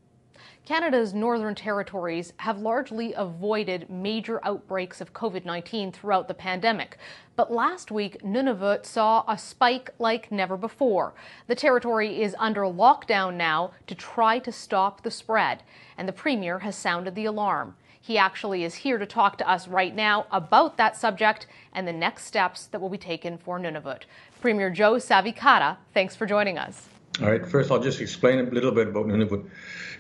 Canada's 0.66 1.14
northern 1.14 1.54
territories 1.54 2.34
have 2.38 2.58
largely 2.58 3.14
avoided 3.14 3.88
major 3.88 4.44
outbreaks 4.44 5.00
of 5.00 5.14
COVID 5.14 5.46
19 5.46 5.92
throughout 5.92 6.28
the 6.28 6.34
pandemic. 6.34 6.98
But 7.36 7.54
last 7.54 7.92
week, 7.92 8.24
Nunavut 8.24 8.84
saw 8.84 9.24
a 9.28 9.38
spike 9.38 9.92
like 10.00 10.32
never 10.32 10.58
before. 10.58 11.14
The 11.46 11.54
territory 11.54 12.24
is 12.24 12.36
under 12.40 12.62
lockdown 12.62 13.36
now 13.36 13.74
to 13.86 13.94
try 13.94 14.40
to 14.40 14.52
stop 14.52 15.04
the 15.04 15.12
spread, 15.12 15.62
and 16.00 16.08
the 16.08 16.14
Premier 16.14 16.60
has 16.60 16.76
sounded 16.76 17.14
the 17.14 17.26
alarm. 17.26 17.76
He 18.02 18.18
actually 18.18 18.64
is 18.64 18.76
here 18.76 18.98
to 18.98 19.06
talk 19.06 19.38
to 19.38 19.50
us 19.50 19.68
right 19.68 19.94
now 19.94 20.26
about 20.32 20.78
that 20.78 20.96
subject 20.96 21.46
and 21.74 21.88
the 21.88 21.94
next 21.94 22.26
steps 22.26 22.66
that 22.68 22.82
will 22.82 22.90
be 22.90 22.98
taken 22.98 23.38
for 23.38 23.60
Nunavut. 23.60 24.04
Premier 24.42 24.72
Joe 24.72 24.94
Savikataaq, 24.96 25.78
thanks 25.94 26.16
for 26.16 26.26
joining 26.26 26.58
us. 26.58 26.90
All 27.22 27.32
right, 27.32 27.48
first 27.48 27.72
I'll 27.72 27.80
just 27.80 28.02
explain 28.02 28.40
a 28.40 28.44
little 28.44 28.74
bit 28.74 28.90
about 28.90 29.06
Nunavut. 29.06 29.48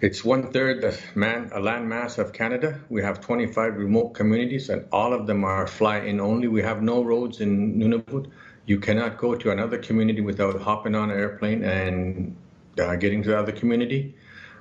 It's 0.01 0.25
one 0.25 0.51
third 0.51 0.81
the 0.81 0.99
man, 1.17 1.49
a 1.53 1.61
land 1.61 1.87
mass 1.87 2.17
of 2.17 2.33
Canada. 2.33 2.81
We 2.89 3.01
have 3.03 3.21
25 3.21 3.77
remote 3.77 4.09
communities, 4.09 4.67
and 4.67 4.85
all 4.91 5.13
of 5.13 5.25
them 5.25 5.45
are 5.45 5.65
fly 5.65 5.99
in 5.99 6.19
only. 6.19 6.49
We 6.49 6.61
have 6.63 6.81
no 6.81 7.01
roads 7.05 7.39
in 7.39 7.79
Nunavut. 7.79 8.29
You 8.65 8.81
cannot 8.81 9.17
go 9.17 9.33
to 9.33 9.51
another 9.51 9.77
community 9.77 10.19
without 10.19 10.61
hopping 10.61 10.93
on 10.93 11.09
an 11.09 11.17
airplane 11.17 11.63
and 11.63 12.35
uh, 12.77 12.97
getting 12.97 13.23
to 13.23 13.29
the 13.29 13.39
other 13.39 13.53
community. 13.53 14.13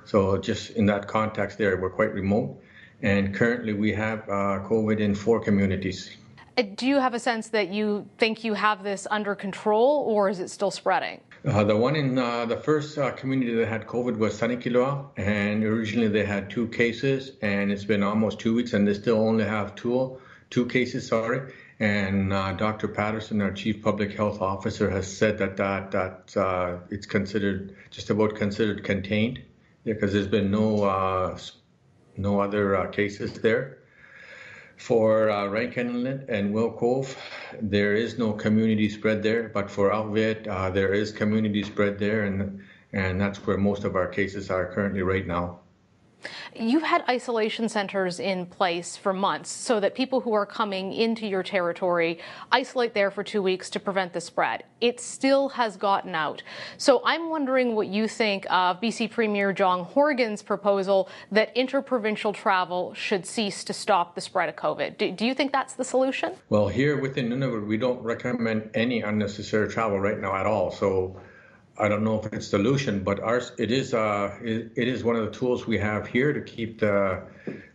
So, 0.05 0.37
just 0.37 0.69
in 0.77 0.85
that 0.85 1.09
context, 1.09 1.57
there, 1.57 1.75
we're 1.75 1.89
quite 1.89 2.13
remote. 2.13 2.57
And 3.01 3.35
currently, 3.35 3.73
we 3.73 3.91
have 3.91 4.19
uh, 4.29 4.63
COVID 4.63 5.01
in 5.01 5.13
four 5.13 5.41
communities. 5.41 6.15
Uh, 6.57 6.63
do 6.75 6.87
you 6.87 6.99
have 6.99 7.13
a 7.13 7.19
sense 7.19 7.49
that 7.49 7.67
you 7.67 8.07
think 8.17 8.45
you 8.45 8.53
have 8.53 8.81
this 8.81 9.07
under 9.11 9.35
control, 9.35 10.05
or 10.07 10.29
is 10.29 10.39
it 10.39 10.49
still 10.49 10.71
spreading? 10.71 11.19
Uh, 11.45 11.63
the 11.63 11.77
one 11.77 11.95
in 11.95 12.17
uh, 12.17 12.43
the 12.45 12.57
first 12.57 12.97
uh, 12.97 13.11
community 13.11 13.53
that 13.53 13.67
had 13.67 13.85
COVID 13.85 14.17
was 14.17 14.39
Sanikiluaq, 14.39 15.11
and 15.17 15.63
originally 15.63 16.07
they 16.07 16.25
had 16.25 16.49
two 16.49 16.67
cases, 16.69 17.33
and 17.43 17.71
it's 17.71 17.85
been 17.85 18.01
almost 18.01 18.39
two 18.39 18.55
weeks, 18.55 18.73
and 18.73 18.87
they 18.87 18.95
still 18.95 19.19
only 19.19 19.43
have 19.43 19.75
two, 19.75 20.19
two 20.49 20.65
cases. 20.65 21.07
Sorry, 21.07 21.53
and 21.79 22.33
uh, 22.33 22.53
Dr. 22.53 22.87
Patterson, 22.87 23.41
our 23.41 23.51
chief 23.51 23.83
public 23.83 24.13
health 24.13 24.41
officer, 24.41 24.89
has 24.89 25.05
said 25.15 25.37
that 25.37 25.55
that 25.57 25.91
that 25.91 26.35
uh, 26.35 26.77
it's 26.89 27.05
considered 27.05 27.75
just 27.91 28.09
about 28.09 28.35
considered 28.35 28.83
contained, 28.83 29.39
because 29.83 30.13
there's 30.13 30.27
been 30.27 30.49
no 30.49 30.83
uh, 30.83 31.37
no 32.17 32.39
other 32.39 32.87
cases 32.87 33.33
there. 33.33 33.77
For 34.77 35.29
uh, 35.29 35.53
Inlet 35.53 36.29
and 36.29 36.53
Whale 36.53 36.71
Cove, 36.71 37.17
there 37.61 37.95
is 37.95 38.17
no 38.17 38.33
community 38.33 38.89
spread 38.89 39.23
there, 39.23 39.49
but 39.49 39.69
for 39.69 39.89
Arviat, 39.91 40.47
uh, 40.47 40.69
there 40.69 40.93
is 40.93 41.11
community 41.11 41.63
spread 41.63 41.99
there, 41.99 42.23
and 42.23 42.61
and 42.93 43.19
that's 43.19 43.45
where 43.45 43.57
most 43.57 43.83
of 43.83 43.95
our 43.95 44.07
cases 44.07 44.49
are 44.49 44.71
currently 44.73 45.01
right 45.01 45.27
now. 45.27 45.59
You've 46.55 46.83
had 46.83 47.03
isolation 47.09 47.69
centers 47.69 48.19
in 48.19 48.45
place 48.45 48.95
for 48.97 49.13
months 49.13 49.49
so 49.49 49.79
that 49.79 49.95
people 49.95 50.21
who 50.21 50.33
are 50.33 50.45
coming 50.45 50.93
into 50.93 51.27
your 51.27 51.43
territory 51.43 52.19
isolate 52.51 52.93
there 52.93 53.11
for 53.11 53.23
two 53.23 53.41
weeks 53.41 53.69
to 53.71 53.79
prevent 53.79 54.13
the 54.13 54.21
spread. 54.21 54.63
It 54.81 54.99
still 54.99 55.49
has 55.49 55.77
gotten 55.77 56.15
out. 56.15 56.43
So 56.77 57.01
I'm 57.05 57.29
wondering 57.29 57.75
what 57.75 57.87
you 57.87 58.07
think 58.07 58.45
of 58.49 58.81
BC 58.81 59.11
Premier 59.11 59.53
John 59.53 59.83
Horgan's 59.83 60.41
proposal 60.41 61.09
that 61.31 61.55
interprovincial 61.55 62.33
travel 62.33 62.93
should 62.93 63.25
cease 63.25 63.63
to 63.65 63.73
stop 63.73 64.15
the 64.15 64.21
spread 64.21 64.49
of 64.49 64.55
COVID. 64.55 64.97
Do, 64.97 65.11
do 65.11 65.25
you 65.25 65.33
think 65.33 65.51
that's 65.51 65.73
the 65.73 65.83
solution? 65.83 66.33
Well, 66.49 66.67
here 66.67 66.99
within 66.99 67.29
Nunavut, 67.29 67.65
we 67.67 67.77
don't 67.77 68.01
recommend 68.01 68.69
any 68.73 69.01
unnecessary 69.01 69.69
travel 69.69 69.99
right 69.99 70.19
now 70.19 70.35
at 70.35 70.45
all. 70.45 70.71
So 70.71 71.19
I 71.77 71.89
don't 71.89 72.03
know 72.03 72.21
if 72.21 72.31
it's 72.31 72.47
solution, 72.47 73.03
but 73.03 73.19
ours 73.19 73.51
it 73.57 73.69
is 73.69 73.93
uh, 73.93 74.33
it, 74.41 74.71
it 74.75 74.87
is 74.87 75.03
one 75.03 75.17
of 75.17 75.25
the 75.25 75.31
tools 75.31 75.67
we 75.67 75.77
have 75.77 76.07
here 76.07 76.31
to 76.31 76.39
keep 76.39 76.79
the 76.79 77.21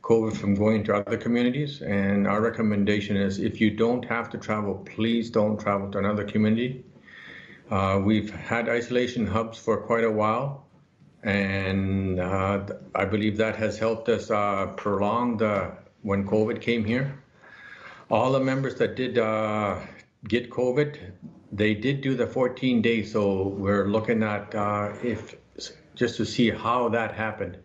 COVID 0.02 0.36
from 0.36 0.54
going 0.54 0.84
to 0.84 0.94
other 0.94 1.18
communities. 1.18 1.82
And 1.82 2.26
our 2.26 2.40
recommendation 2.40 3.16
is 3.16 3.38
if 3.38 3.60
you 3.60 3.70
don't 3.70 4.04
have 4.06 4.30
to 4.30 4.38
travel, 4.38 4.74
please 4.96 5.28
don't 5.30 5.60
travel 5.60 5.90
to 5.90 5.98
another 5.98 6.24
community. 6.24 6.82
Uh, 7.70 8.00
we've 8.02 8.30
had 8.30 8.68
isolation 8.68 9.26
hubs 9.26 9.58
for 9.58 9.76
quite 9.76 10.04
a 10.04 10.10
while, 10.10 10.66
and 11.22 12.18
uh, 12.18 12.64
I 12.94 13.04
believe 13.04 13.36
that 13.36 13.54
has 13.56 13.78
helped 13.78 14.08
us 14.08 14.30
uh, 14.30 14.66
prolong 14.76 15.36
the 15.36 15.72
when 16.02 16.26
COVID 16.26 16.60
came 16.62 16.84
here. 16.84 17.22
All 18.10 18.32
the 18.32 18.40
members 18.40 18.74
that 18.76 18.96
did 18.96 19.18
uh, 19.18 19.78
get 20.26 20.50
COVID, 20.50 20.96
they 21.52 21.74
did 21.74 22.00
do 22.00 22.14
the 22.14 22.26
14 22.26 22.82
days, 22.82 23.12
so 23.12 23.48
we're 23.48 23.88
looking 23.88 24.22
at 24.22 24.54
uh, 24.54 24.92
if 25.02 25.34
just 25.94 26.16
to 26.16 26.24
see 26.24 26.50
how 26.50 26.88
that 26.88 27.12
happened. 27.14 27.58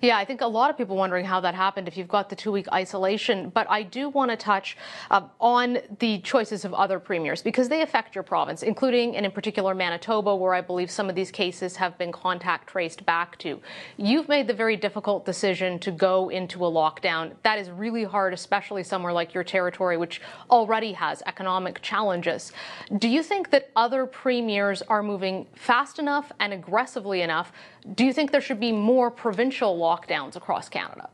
Yeah, 0.00 0.16
I 0.16 0.24
think 0.24 0.42
a 0.42 0.46
lot 0.46 0.70
of 0.70 0.76
people 0.76 0.94
wondering 0.96 1.24
how 1.24 1.40
that 1.40 1.56
happened 1.56 1.88
if 1.88 1.96
you've 1.96 2.06
got 2.06 2.28
the 2.28 2.36
two 2.36 2.52
week 2.52 2.66
isolation. 2.72 3.50
But 3.50 3.68
I 3.68 3.82
do 3.82 4.08
want 4.08 4.30
to 4.30 4.36
touch 4.36 4.76
uh, 5.10 5.22
on 5.40 5.78
the 5.98 6.20
choices 6.20 6.64
of 6.64 6.72
other 6.72 7.00
premiers 7.00 7.42
because 7.42 7.68
they 7.68 7.82
affect 7.82 8.14
your 8.14 8.22
province, 8.22 8.62
including 8.62 9.16
and 9.16 9.26
in 9.26 9.32
particular 9.32 9.74
Manitoba, 9.74 10.36
where 10.36 10.54
I 10.54 10.60
believe 10.60 10.88
some 10.88 11.08
of 11.08 11.16
these 11.16 11.32
cases 11.32 11.74
have 11.76 11.98
been 11.98 12.12
contact 12.12 12.68
traced 12.68 13.04
back 13.06 13.38
to. 13.38 13.60
You've 13.96 14.28
made 14.28 14.46
the 14.46 14.54
very 14.54 14.76
difficult 14.76 15.26
decision 15.26 15.80
to 15.80 15.90
go 15.90 16.28
into 16.28 16.64
a 16.64 16.70
lockdown. 16.70 17.32
That 17.42 17.58
is 17.58 17.68
really 17.68 18.04
hard, 18.04 18.32
especially 18.32 18.84
somewhere 18.84 19.12
like 19.12 19.34
your 19.34 19.44
territory, 19.44 19.96
which 19.96 20.20
already 20.48 20.92
has 20.92 21.24
economic 21.26 21.82
challenges. 21.82 22.52
Do 22.98 23.08
you 23.08 23.24
think 23.24 23.50
that 23.50 23.70
other 23.74 24.06
premiers 24.06 24.80
are 24.82 25.02
moving 25.02 25.46
fast 25.56 25.98
enough 25.98 26.30
and 26.38 26.52
aggressively 26.52 27.22
enough 27.22 27.52
do 27.94 28.04
you 28.04 28.12
think 28.12 28.32
there 28.32 28.40
should 28.40 28.60
be 28.60 28.72
more 28.72 29.10
provincial 29.10 29.76
lockdowns 29.88 30.36
across 30.36 30.68
Canada? 30.68 31.08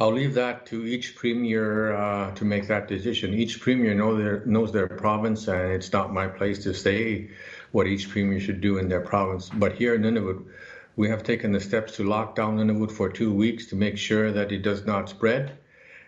I'll 0.00 0.12
leave 0.12 0.34
that 0.34 0.66
to 0.66 0.86
each 0.86 1.14
premier 1.14 1.94
uh, 1.94 2.34
to 2.38 2.44
make 2.44 2.66
that 2.68 2.88
decision. 2.88 3.34
Each 3.34 3.60
premier 3.60 3.94
know 3.94 4.16
their, 4.16 4.44
knows 4.46 4.72
their 4.72 4.88
province, 4.88 5.46
and 5.46 5.72
it's 5.72 5.92
not 5.92 6.12
my 6.20 6.26
place 6.26 6.58
to 6.64 6.72
say 6.72 7.30
what 7.72 7.86
each 7.86 8.08
premier 8.08 8.40
should 8.40 8.60
do 8.60 8.78
in 8.78 8.88
their 8.88 9.02
province. 9.02 9.50
But 9.50 9.72
here 9.74 9.94
in 9.94 10.02
Nunavut, 10.02 10.40
we 10.96 11.08
have 11.08 11.22
taken 11.22 11.52
the 11.52 11.60
steps 11.60 11.96
to 11.96 12.04
lock 12.04 12.34
down 12.34 12.56
Nunavut 12.56 12.90
for 12.90 13.08
two 13.10 13.32
weeks 13.32 13.66
to 13.66 13.76
make 13.76 13.98
sure 13.98 14.32
that 14.32 14.52
it 14.52 14.62
does 14.62 14.86
not 14.86 15.08
spread. 15.08 15.58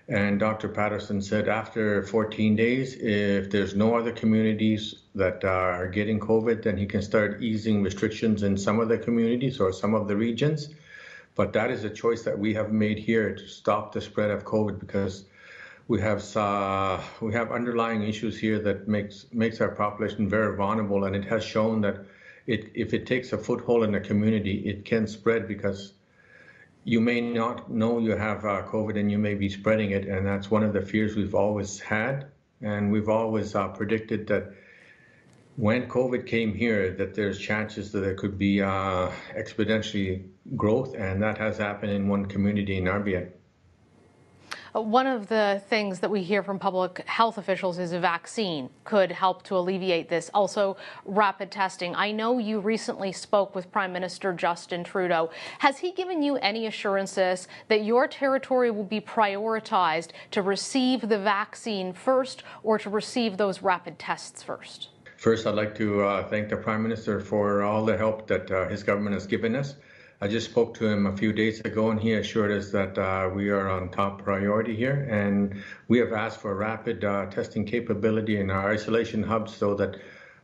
And 0.08 0.40
Dr. 0.40 0.68
Patterson 0.68 1.22
said 1.22 1.48
after 1.48 2.02
14 2.02 2.56
days, 2.56 2.96
if 2.96 3.50
there's 3.50 3.74
no 3.74 3.94
other 3.94 4.12
communities 4.12 5.02
that 5.14 5.44
are 5.44 5.86
getting 5.88 6.18
COVID, 6.18 6.62
then 6.62 6.76
he 6.76 6.86
can 6.86 7.02
start 7.02 7.42
easing 7.42 7.82
restrictions 7.82 8.42
in 8.42 8.56
some 8.56 8.80
of 8.80 8.88
the 8.88 8.98
communities 8.98 9.60
or 9.60 9.72
some 9.72 9.94
of 9.94 10.08
the 10.08 10.16
regions. 10.16 10.70
But 11.34 11.52
that 11.54 11.70
is 11.70 11.84
a 11.84 11.90
choice 11.90 12.22
that 12.24 12.38
we 12.38 12.54
have 12.54 12.72
made 12.72 12.98
here 12.98 13.34
to 13.34 13.48
stop 13.48 13.92
the 13.92 14.00
spread 14.00 14.30
of 14.30 14.44
COVID 14.44 14.78
because 14.78 15.24
we 15.88 16.00
have 16.00 16.36
uh, 16.36 17.00
we 17.20 17.32
have 17.32 17.50
underlying 17.50 18.02
issues 18.02 18.38
here 18.38 18.58
that 18.60 18.88
makes 18.88 19.26
makes 19.32 19.60
our 19.60 19.70
population 19.70 20.28
very 20.28 20.56
vulnerable, 20.56 21.04
and 21.04 21.16
it 21.16 21.24
has 21.24 21.44
shown 21.44 21.80
that 21.82 22.04
it, 22.46 22.70
if 22.74 22.92
it 22.92 23.06
takes 23.06 23.32
a 23.32 23.38
foothold 23.38 23.84
in 23.84 23.94
a 23.94 24.00
community, 24.00 24.68
it 24.68 24.84
can 24.84 25.06
spread 25.06 25.48
because 25.48 25.94
you 26.84 27.00
may 27.00 27.20
not 27.20 27.70
know 27.70 27.98
you 27.98 28.16
have 28.16 28.44
uh, 28.44 28.62
COVID 28.62 28.98
and 28.98 29.10
you 29.10 29.18
may 29.18 29.34
be 29.34 29.48
spreading 29.48 29.92
it. 29.92 30.06
And 30.06 30.26
that's 30.26 30.50
one 30.50 30.64
of 30.64 30.72
the 30.72 30.82
fears 30.82 31.14
we've 31.14 31.34
always 31.34 31.78
had. 31.78 32.26
And 32.60 32.90
we've 32.90 33.08
always 33.08 33.54
uh, 33.54 33.68
predicted 33.68 34.26
that 34.28 34.52
when 35.56 35.86
COVID 35.86 36.26
came 36.26 36.54
here, 36.54 36.92
that 36.92 37.14
there's 37.14 37.38
chances 37.38 37.92
that 37.92 38.00
there 38.00 38.14
could 38.14 38.38
be 38.38 38.62
uh, 38.62 39.10
exponentially 39.36 40.24
growth. 40.56 40.94
And 40.94 41.22
that 41.22 41.38
has 41.38 41.58
happened 41.58 41.92
in 41.92 42.08
one 42.08 42.26
community 42.26 42.78
in 42.78 42.84
Arviat. 42.84 43.30
One 44.74 45.06
of 45.06 45.28
the 45.28 45.62
things 45.68 45.98
that 45.98 46.10
we 46.10 46.22
hear 46.22 46.42
from 46.42 46.58
public 46.58 47.06
health 47.06 47.36
officials 47.36 47.78
is 47.78 47.92
a 47.92 48.00
vaccine 48.00 48.70
could 48.84 49.12
help 49.12 49.42
to 49.42 49.56
alleviate 49.58 50.08
this. 50.08 50.30
Also, 50.32 50.78
rapid 51.04 51.50
testing. 51.50 51.94
I 51.94 52.10
know 52.10 52.38
you 52.38 52.58
recently 52.58 53.12
spoke 53.12 53.54
with 53.54 53.70
Prime 53.70 53.92
Minister 53.92 54.32
Justin 54.32 54.82
Trudeau. 54.82 55.30
Has 55.58 55.76
he 55.76 55.92
given 55.92 56.22
you 56.22 56.36
any 56.36 56.66
assurances 56.66 57.48
that 57.68 57.84
your 57.84 58.08
territory 58.08 58.70
will 58.70 58.82
be 58.82 59.02
prioritized 59.02 60.08
to 60.30 60.40
receive 60.40 61.06
the 61.06 61.18
vaccine 61.18 61.92
first 61.92 62.42
or 62.62 62.78
to 62.78 62.88
receive 62.88 63.36
those 63.36 63.60
rapid 63.60 63.98
tests 63.98 64.42
first? 64.42 64.88
First, 65.22 65.46
I'd 65.46 65.54
like 65.54 65.76
to 65.76 66.02
uh, 66.02 66.26
thank 66.26 66.48
the 66.48 66.56
Prime 66.56 66.82
Minister 66.82 67.20
for 67.20 67.62
all 67.62 67.84
the 67.84 67.96
help 67.96 68.26
that 68.26 68.50
uh, 68.50 68.66
his 68.66 68.82
government 68.82 69.14
has 69.14 69.24
given 69.24 69.54
us. 69.54 69.76
I 70.20 70.26
just 70.26 70.50
spoke 70.50 70.74
to 70.78 70.88
him 70.88 71.06
a 71.06 71.16
few 71.16 71.32
days 71.32 71.60
ago, 71.60 71.92
and 71.92 72.00
he 72.00 72.14
assured 72.14 72.50
us 72.50 72.72
that 72.72 72.98
uh, 72.98 73.30
we 73.32 73.48
are 73.50 73.68
on 73.68 73.90
top 73.90 74.24
priority 74.24 74.74
here, 74.74 75.06
and 75.08 75.62
we 75.86 75.98
have 75.98 76.12
asked 76.12 76.40
for 76.40 76.56
rapid 76.56 77.04
uh, 77.04 77.26
testing 77.26 77.64
capability 77.64 78.40
in 78.40 78.50
our 78.50 78.72
isolation 78.72 79.22
hubs 79.22 79.54
so 79.54 79.76
that 79.76 79.96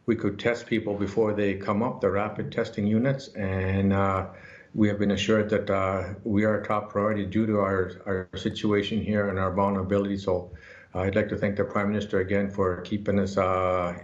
we 0.07 0.15
could 0.15 0.39
test 0.39 0.69
people 0.69 0.95
before 0.95 1.35
they 1.35 1.55
come 1.55 1.83
up, 1.83 2.01
the 2.01 2.09
rapid 2.09 2.53
testing 2.53 2.87
units, 2.87 3.35
and 3.35 3.93
uh, 3.93 4.29
we 4.77 4.87
have 4.87 5.01
been 5.01 5.11
assured 5.11 5.51
that 5.51 5.69
uh, 5.69 6.05
we 6.23 6.45
are 6.45 6.63
top 6.63 6.93
priority 6.93 7.27
due 7.27 7.47
to 7.47 7.59
our, 7.59 7.91
our 8.07 8.29
situation 8.37 9.03
here 9.03 9.29
and 9.29 9.41
our 9.41 9.53
vulnerability. 9.53 10.19
So 10.19 10.53
I'd 10.95 11.17
like 11.17 11.29
to 11.31 11.37
thank 11.37 11.57
the 11.57 11.65
Prime 11.65 11.89
Minister 11.89 12.21
again 12.21 12.49
for 12.49 12.81
keeping 12.83 13.19
us 13.19 13.37
uh, 13.37 13.99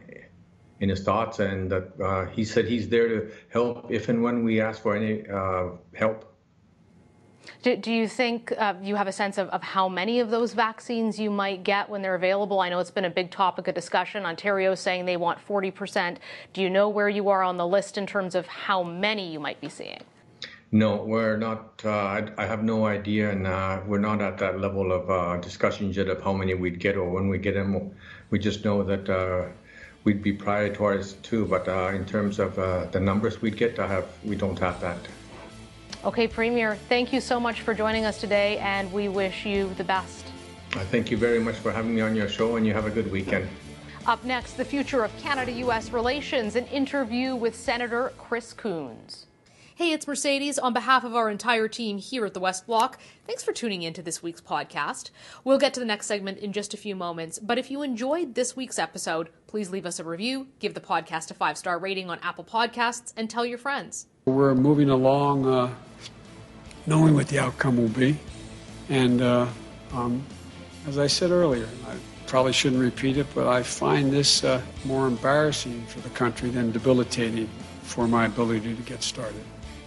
in 0.84 0.90
his 0.90 1.02
thoughts 1.02 1.40
and 1.40 1.72
that 1.72 1.86
uh, 2.00 2.26
he 2.26 2.44
said 2.44 2.66
he's 2.66 2.88
there 2.88 3.08
to 3.08 3.30
help 3.48 3.90
if 3.90 4.08
and 4.10 4.22
when 4.22 4.44
we 4.44 4.60
ask 4.60 4.82
for 4.82 4.94
any 4.94 5.26
uh, 5.28 5.70
help. 5.94 6.30
Do, 7.62 7.76
do, 7.76 7.90
you 7.90 8.06
think 8.06 8.52
uh, 8.58 8.74
you 8.82 8.94
have 8.94 9.06
a 9.06 9.12
sense 9.12 9.38
of, 9.38 9.48
of, 9.48 9.62
how 9.62 9.88
many 9.88 10.20
of 10.20 10.28
those 10.30 10.52
vaccines 10.52 11.18
you 11.18 11.30
might 11.30 11.64
get 11.64 11.88
when 11.88 12.02
they're 12.02 12.14
available? 12.14 12.60
I 12.60 12.68
know 12.68 12.78
it's 12.78 12.90
been 12.90 13.06
a 13.06 13.16
big 13.20 13.30
topic 13.30 13.68
of 13.68 13.74
discussion. 13.74 14.26
Ontario 14.26 14.74
saying 14.74 15.06
they 15.06 15.16
want 15.16 15.38
40%. 15.46 16.18
Do 16.52 16.60
you 16.62 16.68
know 16.70 16.88
where 16.90 17.08
you 17.08 17.30
are 17.30 17.42
on 17.42 17.56
the 17.56 17.66
list 17.66 17.96
in 17.96 18.06
terms 18.06 18.34
of 18.34 18.46
how 18.46 18.82
many 18.82 19.30
you 19.32 19.40
might 19.40 19.60
be 19.60 19.70
seeing? 19.70 20.02
No, 20.72 20.96
we're 20.96 21.36
not. 21.36 21.80
Uh, 21.84 21.90
I, 21.90 22.28
I, 22.36 22.46
have 22.46 22.62
no 22.64 22.86
idea, 22.86 23.30
and 23.30 23.46
uh, 23.46 23.80
we're 23.86 24.06
not 24.10 24.20
at 24.20 24.38
that 24.38 24.60
level 24.60 24.92
of 24.92 25.08
uh, 25.08 25.36
discussions 25.36 25.96
yet 25.96 26.08
of 26.08 26.20
how 26.22 26.32
many 26.32 26.54
we'd 26.54 26.80
get 26.80 26.96
or 26.96 27.08
when 27.08 27.28
we 27.28 27.38
get 27.38 27.54
them. 27.54 27.92
We 28.30 28.38
just 28.38 28.64
know 28.64 28.82
that 28.82 29.08
uh, 29.08 29.48
we'd 30.04 30.22
be 30.22 30.36
prioritized 30.36 31.20
too. 31.22 31.46
But 31.46 31.68
uh, 31.68 31.92
in 31.94 32.04
terms 32.04 32.38
of 32.38 32.58
uh, 32.58 32.84
the 32.86 33.00
numbers 33.00 33.42
we'd 33.42 33.56
get, 33.56 33.78
I 33.78 33.88
have 33.88 34.06
we 34.22 34.36
don't 34.36 34.58
have 34.58 34.80
that. 34.80 34.98
Okay, 36.04 36.28
Premier, 36.28 36.76
thank 36.88 37.12
you 37.14 37.20
so 37.20 37.40
much 37.40 37.62
for 37.62 37.72
joining 37.72 38.04
us 38.04 38.20
today, 38.20 38.58
and 38.58 38.92
we 38.92 39.08
wish 39.08 39.46
you 39.46 39.72
the 39.74 39.84
best. 39.84 40.26
Thank 40.90 41.10
you 41.10 41.16
very 41.16 41.40
much 41.40 41.54
for 41.54 41.72
having 41.72 41.94
me 41.94 42.02
on 42.02 42.14
your 42.14 42.28
show, 42.28 42.56
and 42.56 42.66
you 42.66 42.74
have 42.74 42.86
a 42.86 42.90
good 42.90 43.10
weekend. 43.10 43.48
Up 44.06 44.22
next, 44.24 44.54
the 44.54 44.64
future 44.64 45.02
of 45.02 45.16
Canada 45.18 45.50
U.S. 45.52 45.92
relations, 45.92 46.56
an 46.56 46.66
interview 46.66 47.34
with 47.34 47.56
Senator 47.56 48.12
Chris 48.18 48.52
Coons. 48.52 49.26
Hey, 49.76 49.90
it's 49.90 50.06
Mercedes. 50.06 50.56
On 50.56 50.72
behalf 50.72 51.02
of 51.02 51.16
our 51.16 51.28
entire 51.28 51.66
team 51.66 51.98
here 51.98 52.24
at 52.24 52.32
the 52.32 52.38
West 52.38 52.64
Block, 52.64 52.96
thanks 53.26 53.42
for 53.42 53.52
tuning 53.52 53.82
in 53.82 53.92
to 53.94 54.02
this 54.02 54.22
week's 54.22 54.40
podcast. 54.40 55.10
We'll 55.42 55.58
get 55.58 55.74
to 55.74 55.80
the 55.80 55.84
next 55.84 56.06
segment 56.06 56.38
in 56.38 56.52
just 56.52 56.74
a 56.74 56.76
few 56.76 56.94
moments, 56.94 57.40
but 57.40 57.58
if 57.58 57.72
you 57.72 57.82
enjoyed 57.82 58.36
this 58.36 58.54
week's 58.54 58.78
episode, 58.78 59.30
please 59.48 59.70
leave 59.70 59.84
us 59.84 59.98
a 59.98 60.04
review, 60.04 60.46
give 60.60 60.74
the 60.74 60.80
podcast 60.80 61.32
a 61.32 61.34
five 61.34 61.58
star 61.58 61.76
rating 61.80 62.08
on 62.08 62.20
Apple 62.22 62.44
Podcasts, 62.44 63.12
and 63.16 63.28
tell 63.28 63.44
your 63.44 63.58
friends. 63.58 64.06
We're 64.26 64.54
moving 64.54 64.90
along 64.90 65.44
uh, 65.44 65.74
knowing 66.86 67.14
what 67.14 67.26
the 67.26 67.40
outcome 67.40 67.76
will 67.76 67.88
be. 67.88 68.16
And 68.90 69.22
uh, 69.22 69.48
um, 69.92 70.24
as 70.86 70.98
I 70.98 71.08
said 71.08 71.32
earlier, 71.32 71.68
I 71.88 71.96
probably 72.28 72.52
shouldn't 72.52 72.80
repeat 72.80 73.16
it, 73.16 73.26
but 73.34 73.48
I 73.48 73.64
find 73.64 74.12
this 74.12 74.44
uh, 74.44 74.62
more 74.84 75.08
embarrassing 75.08 75.84
for 75.86 75.98
the 75.98 76.10
country 76.10 76.48
than 76.50 76.70
debilitating 76.70 77.48
for 77.82 78.06
my 78.06 78.26
ability 78.26 78.76
to 78.76 78.82
get 78.82 79.02
started. 79.02 79.42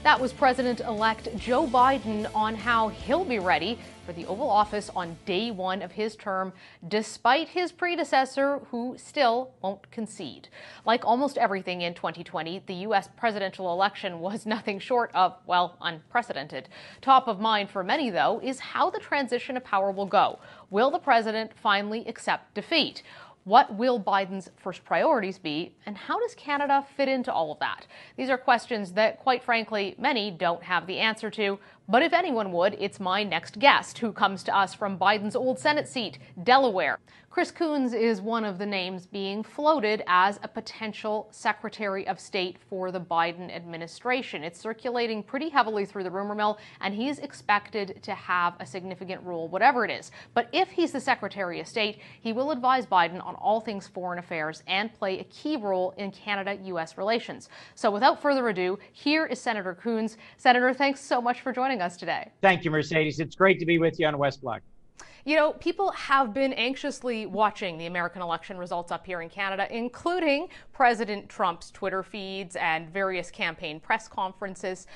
That 0.08 0.22
was 0.22 0.32
President 0.32 0.80
elect 0.80 1.28
Joe 1.36 1.68
Biden 1.68 2.34
on 2.34 2.56
how 2.56 2.88
he'll 2.88 3.26
be 3.26 3.40
ready 3.40 3.78
for 4.06 4.14
the 4.14 4.26
Oval 4.26 4.50
Office 4.50 4.90
on 4.96 5.18
day 5.26 5.52
one 5.52 5.82
of 5.82 5.92
his 5.92 6.16
term, 6.16 6.54
despite 6.88 7.50
his 7.50 7.74
predecessor, 7.74 8.60
who 8.72 8.96
still 8.98 9.52
won't 9.62 9.92
concede. 9.92 10.48
Like 10.86 11.06
almost 11.06 11.38
everything 11.38 11.82
in 11.82 11.94
2020, 11.94 12.64
the 12.68 12.74
U.S. 12.76 13.10
presidential 13.18 13.74
election 13.74 14.22
was 14.22 14.46
nothing 14.56 14.80
short 14.80 15.12
of, 15.14 15.36
well, 15.46 15.76
unprecedented. 15.82 16.70
Top 17.02 17.28
of 17.28 17.42
mind 17.42 17.70
for 17.70 17.84
many, 17.84 18.10
though, 18.10 18.40
is 18.42 18.62
how 18.62 18.90
the 18.90 19.00
transition 19.00 19.58
of 19.58 19.66
power 19.66 19.92
will 19.92 20.06
go. 20.06 20.40
Will 20.70 20.90
the 20.90 21.00
president 21.00 21.52
finally 21.62 22.08
accept 22.08 22.54
defeat? 22.54 23.04
What 23.48 23.74
will 23.76 23.98
Biden's 23.98 24.50
first 24.58 24.84
priorities 24.84 25.40
be, 25.40 25.74
and 25.86 25.98
how 25.98 26.20
does 26.20 26.36
Canada 26.36 26.86
fit 26.98 27.08
into 27.08 27.32
all 27.32 27.54
of 27.54 27.60
that? 27.60 27.88
These 28.18 28.30
are 28.30 28.38
questions 28.38 28.92
that, 28.92 29.20
quite 29.20 29.42
frankly, 29.42 29.96
many 29.98 30.32
don't 30.32 30.62
have 30.64 30.86
the 30.86 31.00
answer 31.00 31.30
to. 31.30 31.58
But 31.88 32.02
if 32.02 32.12
anyone 32.12 32.52
would, 32.52 32.76
it's 32.78 33.00
my 33.00 33.24
next 33.24 33.58
guest, 33.58 34.00
who 34.00 34.12
comes 34.12 34.44
to 34.44 34.54
us 34.54 34.74
from 34.74 35.00
Biden's 35.00 35.34
old 35.34 35.60
Senate 35.60 35.88
seat, 35.88 36.20
Delaware. 36.44 37.00
Chris 37.38 37.52
Coons 37.52 37.94
is 37.94 38.20
one 38.20 38.44
of 38.44 38.58
the 38.58 38.66
names 38.66 39.06
being 39.06 39.44
floated 39.44 40.02
as 40.08 40.40
a 40.42 40.48
potential 40.48 41.28
Secretary 41.30 42.08
of 42.08 42.20
State 42.20 42.58
for 42.68 42.92
the 42.92 43.00
Biden 43.00 43.56
administration. 43.56 44.44
It's 44.44 44.60
circulating 44.60 45.22
pretty 45.22 45.50
heavily 45.50 45.86
through 45.86 46.04
the 46.04 46.10
rumor 46.10 46.34
mill, 46.34 46.58
and 46.82 46.96
he's 46.96 47.20
expected 47.20 48.00
to 48.02 48.16
have 48.16 48.56
a 48.60 48.66
significant 48.66 49.22
role, 49.22 49.50
whatever 49.50 49.86
it 49.86 49.92
is. 49.92 50.10
But 50.34 50.50
if 50.52 50.70
he's 50.70 50.92
the 50.92 51.00
Secretary 51.00 51.60
of 51.60 51.68
State, 51.68 52.00
he 52.22 52.34
will 52.34 52.50
advise 52.50 52.88
Biden 52.88 53.24
on 53.24 53.36
all 53.36 53.62
things 53.62 53.88
foreign 53.88 54.18
affairs 54.18 54.64
and 54.66 54.92
play 54.92 55.20
a 55.20 55.24
key 55.26 55.58
role 55.58 55.94
in 55.98 56.10
Canada 56.10 56.58
U.S. 56.64 56.98
relations. 56.98 57.50
So 57.76 57.92
without 57.92 58.20
further 58.20 58.50
ado, 58.50 58.80
here 58.94 59.28
is 59.28 59.40
Senator 59.40 59.76
Coons. 59.76 60.18
Senator, 60.38 60.74
thanks 60.74 61.02
so 61.02 61.22
much 61.22 61.42
for 61.42 61.54
joining 61.54 61.82
us 61.82 61.98
today. 61.98 62.32
Thank 62.42 62.66
you, 62.66 62.72
Mercedes. 62.72 63.20
It's 63.20 63.36
great 63.36 63.60
to 63.60 63.66
be 63.68 63.78
with 63.78 64.00
you 64.00 64.08
on 64.08 64.18
West 64.18 64.42
Block. 64.42 64.64
You 65.26 65.36
know, 65.36 65.54
people 65.54 65.92
have 65.92 66.34
been 66.34 66.54
anxiously 66.54 67.26
watching 67.26 67.78
the 67.78 67.86
American 67.86 68.22
election 68.22 68.58
results 68.58 68.92
up 68.92 69.06
here 69.06 69.22
in 69.22 69.30
Canada, 69.30 69.68
including 69.76 70.48
President 70.74 71.28
Trump's 71.30 71.72
Twitter 71.72 72.04
feeds 72.04 72.56
and 72.56 72.90
various 72.90 73.32
campaign 73.32 73.80
press 73.80 74.08
conferences. 74.08 74.88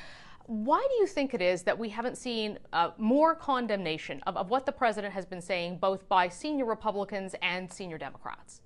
Why 0.46 0.86
do 0.90 0.96
you 0.96 1.08
think 1.08 1.34
it 1.34 1.42
is 1.42 1.64
that 1.64 1.78
we 1.78 1.90
haven't 1.90 2.18
seen 2.18 2.60
uh, 2.74 2.92
more 2.98 3.36
condemnation 3.36 4.22
of, 4.28 4.38
of 4.38 4.50
what 4.50 4.66
the 4.66 4.72
president 4.72 5.14
has 5.14 5.26
been 5.26 5.42
saying, 5.42 5.78
both 5.78 6.08
by 6.10 6.28
senior 6.30 6.66
Republicans 6.66 7.36
and 7.42 7.72
senior 7.72 7.98
Democrats? 7.98 8.62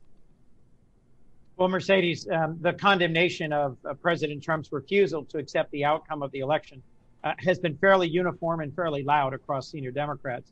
Well, 1.58 1.70
Mercedes, 1.70 2.28
um, 2.32 2.58
the 2.60 2.74
condemnation 2.74 3.54
of 3.54 3.78
uh, 3.86 3.94
President 3.94 4.44
Trump's 4.44 4.72
refusal 4.72 5.24
to 5.26 5.38
accept 5.38 5.72
the 5.72 5.86
outcome 5.86 6.22
of 6.22 6.32
the 6.32 6.40
election 6.40 6.82
uh, 7.24 7.34
has 7.38 7.60
been 7.60 7.78
fairly 7.78 8.10
uniform 8.10 8.60
and 8.60 8.76
fairly 8.76 9.04
loud 9.04 9.34
across 9.34 9.70
senior 9.70 9.92
Democrats 9.92 10.52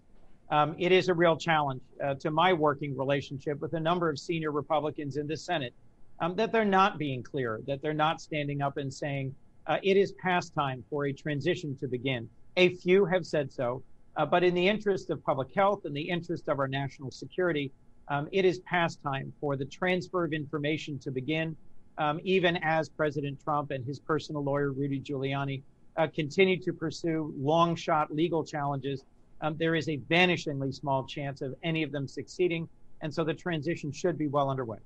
um, 0.54 0.76
it 0.78 0.92
is 0.92 1.10
a 1.10 1.13
real 1.16 1.36
challenge 1.36 1.82
uh, 2.04 2.13
to 2.13 2.30
my 2.30 2.54
working 2.54 2.96
relationship 2.96 3.60
with 3.60 3.74
a 3.74 3.80
number 3.80 4.08
of 4.08 4.20
senior 4.20 4.52
Republicans 4.52 5.18
in 5.18 5.26
the 5.26 5.36
Senate 5.36 5.74
um, 6.20 6.36
that 6.36 6.52
they're 6.52 6.63
not 6.63 7.00
being 7.00 7.24
clear, 7.24 7.60
that 7.66 7.82
they're 7.82 7.92
not 7.92 8.22
standing 8.22 8.62
up 8.62 8.78
and 8.78 8.94
saying 8.94 9.34
uh, 9.66 9.80
it 9.82 9.98
is 9.98 10.12
past 10.22 10.54
time 10.54 10.84
for 10.92 11.08
a 11.08 11.13
transition 11.13 11.76
to 11.78 11.88
begin. 11.88 12.30
A 12.56 12.70
few 12.76 13.04
have 13.04 13.26
said 13.26 13.52
so, 13.52 13.82
uh, 14.16 14.28
but 14.28 14.44
in 14.44 14.54
the 14.54 14.68
interest 14.68 15.10
of 15.10 15.24
public 15.24 15.48
health 15.56 15.86
and 15.86 15.98
the 15.98 16.08
interest 16.08 16.48
of 16.48 16.60
our 16.60 16.68
national 16.68 17.10
security, 17.10 17.72
um, 18.10 18.30
it 18.32 18.46
is 18.46 18.60
past 18.60 19.02
time 19.02 19.34
for 19.42 19.56
the 19.56 19.66
transfer 19.66 20.24
of 20.24 20.34
information 20.34 21.00
to 21.00 21.10
begin, 21.10 21.56
um, 21.98 22.20
even 22.24 22.58
as 22.58 22.89
President 22.89 23.44
Trump 23.44 23.72
and 23.72 23.84
his 23.84 23.98
personal 23.98 24.44
lawyer, 24.44 24.72
Rudy 24.72 25.00
Giuliani, 25.00 25.63
uh, 25.98 26.06
continue 26.13 26.60
to 26.60 26.72
pursue 26.74 27.34
long 27.39 27.76
shot 27.76 28.13
legal 28.13 28.44
challenges 28.44 29.04
um, 29.41 29.56
there 29.58 29.76
is 29.76 29.89
a 29.89 29.98
vanishingly 30.10 30.74
small 30.74 31.06
chance 31.06 31.41
of 31.41 31.56
any 31.63 31.84
of 31.84 31.91
them 31.91 32.08
succeeding. 32.08 32.67
And 33.02 33.13
so 33.13 33.24
the 33.24 33.34
transition 33.34 33.91
should 33.91 34.17
be 34.17 34.28
well 34.28 34.50
underway. 34.50 34.78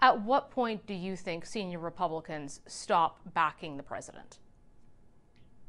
At 0.00 0.20
what 0.22 0.50
point 0.50 0.86
do 0.86 0.94
you 0.94 1.16
think 1.16 1.46
senior 1.46 1.78
Republicans 1.78 2.60
stop 2.66 3.18
backing 3.34 3.76
the 3.76 3.82
president? 3.82 4.38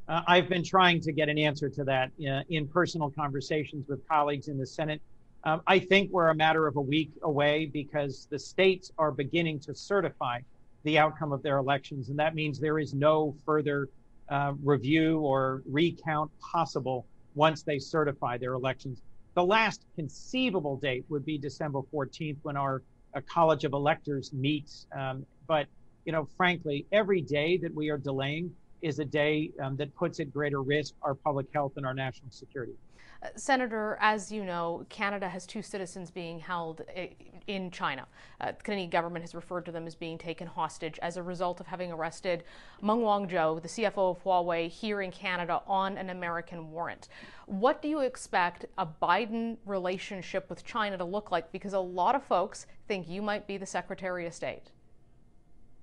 Uh, 0.08 0.22
I've 0.28 0.48
been 0.48 0.63
trying 0.63 1.02
to 1.02 1.12
get 1.12 1.28
an 1.28 1.38
answer 1.38 1.70
to 1.70 1.84
that 1.86 2.12
uh, 2.22 2.42
in 2.50 2.68
personal 2.68 3.10
conversations 3.10 3.88
with 3.88 4.08
colleagues 4.08 4.48
in 4.48 4.58
the 4.58 4.66
Senate. 4.66 5.02
Um, 5.44 5.62
I 5.68 5.80
think 5.80 6.12
we're 6.12 6.30
a 6.30 6.36
matter 6.36 6.68
of 6.68 6.76
a 6.76 6.82
week 6.82 7.12
away 7.24 7.66
because 7.66 8.28
the 8.30 8.40
states 8.40 8.92
are 8.98 9.12
beginning 9.12 9.60
to 9.62 9.76
certify 9.76 10.40
the 10.84 10.98
outcome 10.98 11.32
of 11.32 11.42
their 11.42 11.58
elections. 11.58 12.10
And 12.10 12.20
that 12.20 12.36
means 12.36 12.60
there 12.60 12.80
is 12.80 12.94
no 12.94 13.36
further 13.46 13.90
uh, 14.30 14.54
review 14.63 15.20
or 15.20 15.62
recount 15.70 16.32
possible 16.40 17.06
once 17.38 17.62
they 17.62 17.78
certify 17.78 18.38
their 18.38 18.54
elections. 18.54 19.02
The 19.36 19.45
last 19.45 19.86
conceivable 19.95 20.76
date 20.78 21.06
would 21.08 21.23
be 21.23 21.38
December 21.38 21.82
14th 21.93 22.38
when 22.41 22.58
our 22.58 22.82
uh, 23.15 23.21
College 23.32 23.63
of 23.63 23.73
Electors 23.73 24.34
meets. 24.34 24.88
Um, 24.97 25.26
but, 25.47 25.67
you 26.06 26.12
know, 26.12 26.28
frankly, 26.36 26.88
every 26.91 27.21
day 27.21 27.58
that 27.58 27.73
we 27.73 27.89
are 27.89 28.00
delaying 28.00 28.52
is 28.82 28.97
a 28.97 29.06
day 29.06 29.52
um, 29.63 29.78
that 29.78 29.95
puts 29.95 30.19
at 30.19 30.34
greater 30.34 30.63
risk 30.63 30.95
our 31.04 31.13
public 31.13 31.45
health 31.54 31.73
and 31.78 31.86
our 31.86 31.93
national 31.93 32.32
security. 32.32 32.73
Senator, 33.36 33.97
as 33.99 34.32
you 34.32 34.43
know, 34.43 34.86
Canada 34.89 35.27
has 35.27 35.45
two 35.45 35.62
citizens 35.62 36.12
being 36.12 36.39
held 36.39 36.82
in 37.47 37.71
China. 37.71 38.06
Uh, 38.39 38.51
the 38.51 38.63
Canadian 38.63 38.89
government 38.89 39.23
has 39.23 39.34
referred 39.34 39.65
to 39.65 39.71
them 39.71 39.88
as 39.88 39.95
being 39.95 40.17
taken 40.17 40.47
hostage 40.47 40.99
as 41.01 41.17
a 41.17 41.23
result 41.23 41.60
of 41.60 41.67
having 41.67 41.91
arrested 41.91 42.43
Meng 42.82 42.99
Wanzhou, 42.99 43.62
the 43.62 43.67
CFO 43.67 44.12
of 44.12 44.23
Huawei, 44.23 44.69
here 44.69 45.01
in 45.01 45.12
Canada 45.12 45.62
on 45.65 45.97
an 45.97 46.10
American 46.10 46.71
warrant. 46.71 47.08
What 47.45 47.82
do 47.82 47.88
you 47.88 48.01
expect 48.01 48.65
a 48.77 48.86
Biden 48.86 49.58
relationship 49.65 50.49
with 50.49 50.63
China 50.63 50.97
to 50.97 51.06
look 51.06 51.32
like? 51.32 51.51
Because 51.51 51.73
a 51.73 51.80
lot 51.80 52.15
of 52.15 52.23
folks 52.23 52.67
think 52.88 53.10
you 53.10 53.21
might 53.21 53.47
be 53.47 53.58
the 53.58 53.65
Secretary 53.65 54.27
of 54.27 54.34
State. 54.34 54.71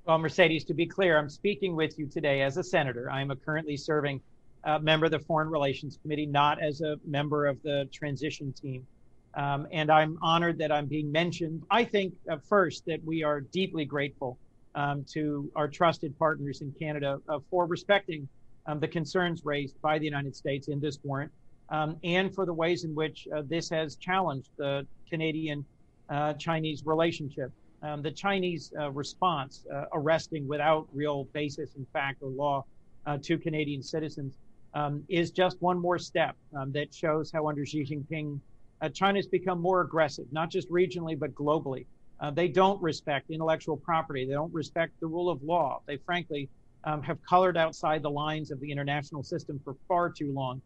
Well, 0.07 0.19
Mercedes, 0.19 0.65
to 0.65 0.75
be 0.75 0.87
clear, 0.87 1.19
I'm 1.19 1.31
speaking 1.31 1.75
with 1.75 1.99
you 1.99 2.07
today 2.07 2.43
as 2.43 2.59
a 2.59 2.63
senator. 2.63 3.11
I 3.11 3.23
am 3.23 3.31
a 3.31 3.37
currently 3.37 3.77
serving 3.77 4.21
uh, 4.65 4.79
member 4.79 5.07
of 5.07 5.13
the 5.13 5.19
Foreign 5.19 5.49
Relations 5.49 5.99
Committee, 6.03 6.27
not 6.27 6.63
as 6.63 6.81
a 6.81 6.97
member 7.07 7.47
of 7.47 7.63
the 7.63 7.89
transition 7.93 8.53
team. 8.53 8.87
Um, 9.35 9.67
and 9.73 9.91
I'm 9.91 10.19
honored 10.23 10.59
that 10.59 10.71
I'm 10.71 10.87
being 10.87 11.11
mentioned. 11.11 11.63
I 11.71 11.85
think 11.85 12.15
uh, 12.31 12.37
first 12.49 12.85
that 12.87 13.05
we 13.05 13.23
are 13.23 13.41
deeply 13.41 13.85
grateful 13.85 14.39
um, 14.75 15.05
to 15.13 15.51
our 15.57 15.69
trusted 15.69 16.17
partners 16.19 16.61
in 16.61 16.73
Canada 16.73 17.21
uh, 17.29 17.39
for 17.51 17.67
respecting 17.67 18.29
um, 18.67 18.81
the 18.81 18.89
concerns 18.89 19.45
raised 19.45 19.81
by 19.83 19.99
the 19.99 20.05
United 20.05 20.35
States 20.35 20.69
in 20.69 20.81
this 20.81 20.99
warrant 21.03 21.31
um, 21.69 21.97
and 22.05 22.35
for 22.35 22.47
the 22.47 22.53
ways 22.53 22.85
in 22.85 22.95
which 22.95 23.29
uh, 23.35 23.43
this 23.47 23.69
has 23.71 23.97
challenged 23.97 24.51
the 24.57 24.87
Canadian 25.09 25.65
uh, 26.09 26.33
Chinese 26.35 26.85
relationship. 26.85 27.51
Um, 27.83 28.03
the 28.03 28.11
Chinese 28.11 28.73
uh, 28.79 28.91
response, 28.93 29.65
uh, 29.73 29.85
arresting 29.93 30.49
without 30.49 30.87
real 30.93 31.25
basis 31.33 31.75
in 31.77 31.87
fact 31.93 32.23
or 32.23 32.31
law 32.31 32.65
to 33.21 33.37
Canadian 33.37 33.83
citizens, 33.83 34.39
um, 34.75 35.03
is 35.09 35.31
just 35.31 35.61
one 35.61 35.79
more 35.79 35.99
step 35.99 36.37
um, 36.57 36.73
that 36.73 36.93
shows 36.93 37.31
how 37.33 37.49
under 37.49 37.65
Xi 37.65 37.85
Jinping, 37.85 38.41
uh, 38.81 38.89
China's 38.89 39.27
become 39.27 39.61
more 39.61 39.81
aggressive, 39.81 40.27
not 40.33 40.51
just 40.51 40.69
regionally, 40.71 41.19
but 41.19 41.35
globally. 41.35 41.87
they 42.33 42.49
don't 42.49 42.81
respect 42.83 43.31
intellectual 43.31 43.77
property. 43.77 44.25
They 44.27 44.33
don't 44.33 44.53
respect 44.53 44.99
the 45.01 45.07
rule 45.07 45.29
of 45.31 45.43
law. 45.43 45.83
They 45.87 45.99
frankly 45.99 46.49
um, 46.85 47.03
have 47.03 47.19
colored 47.23 47.57
outside 47.57 48.03
the 48.03 48.11
lines 48.11 48.51
of 48.51 48.61
the 48.61 48.71
international 48.71 49.23
system 49.23 49.61
for 49.65 49.75
far 49.89 50.11
too 50.11 50.33
long. 50.33 50.61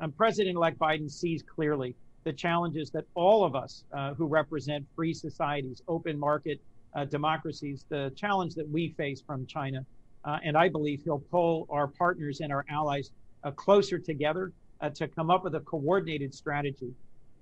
Um, 0.00 0.12
President 0.12 0.56
elect 0.56 0.78
Biden 0.78 1.10
sees 1.10 1.42
clearly 1.42 1.94
the 2.24 2.32
challenges 2.32 2.90
that 2.90 3.04
all 3.14 3.44
of 3.44 3.54
us 3.54 3.84
uh, 3.92 4.14
who 4.14 4.26
represent 4.26 4.86
free 4.94 5.14
societies, 5.14 5.82
open 5.88 6.18
market 6.18 6.60
uh, 6.94 7.04
democracies, 7.04 7.84
the 7.88 8.12
challenge 8.16 8.54
that 8.54 8.68
we 8.68 8.90
face 8.96 9.20
from 9.20 9.46
China. 9.46 9.84
Uh, 10.24 10.38
and 10.44 10.56
I 10.56 10.68
believe 10.68 11.02
he'll 11.04 11.22
pull 11.30 11.66
our 11.70 11.86
partners 11.86 12.40
and 12.40 12.52
our 12.52 12.64
allies 12.70 13.10
uh, 13.10 13.12
closer 13.56 13.98
together 13.98 14.52
uh, 14.80 14.90
to 14.90 15.08
come 15.08 15.30
up 15.30 15.44
with 15.44 15.54
a 15.54 15.60
coordinated 15.60 16.34
strategy. 16.34 16.92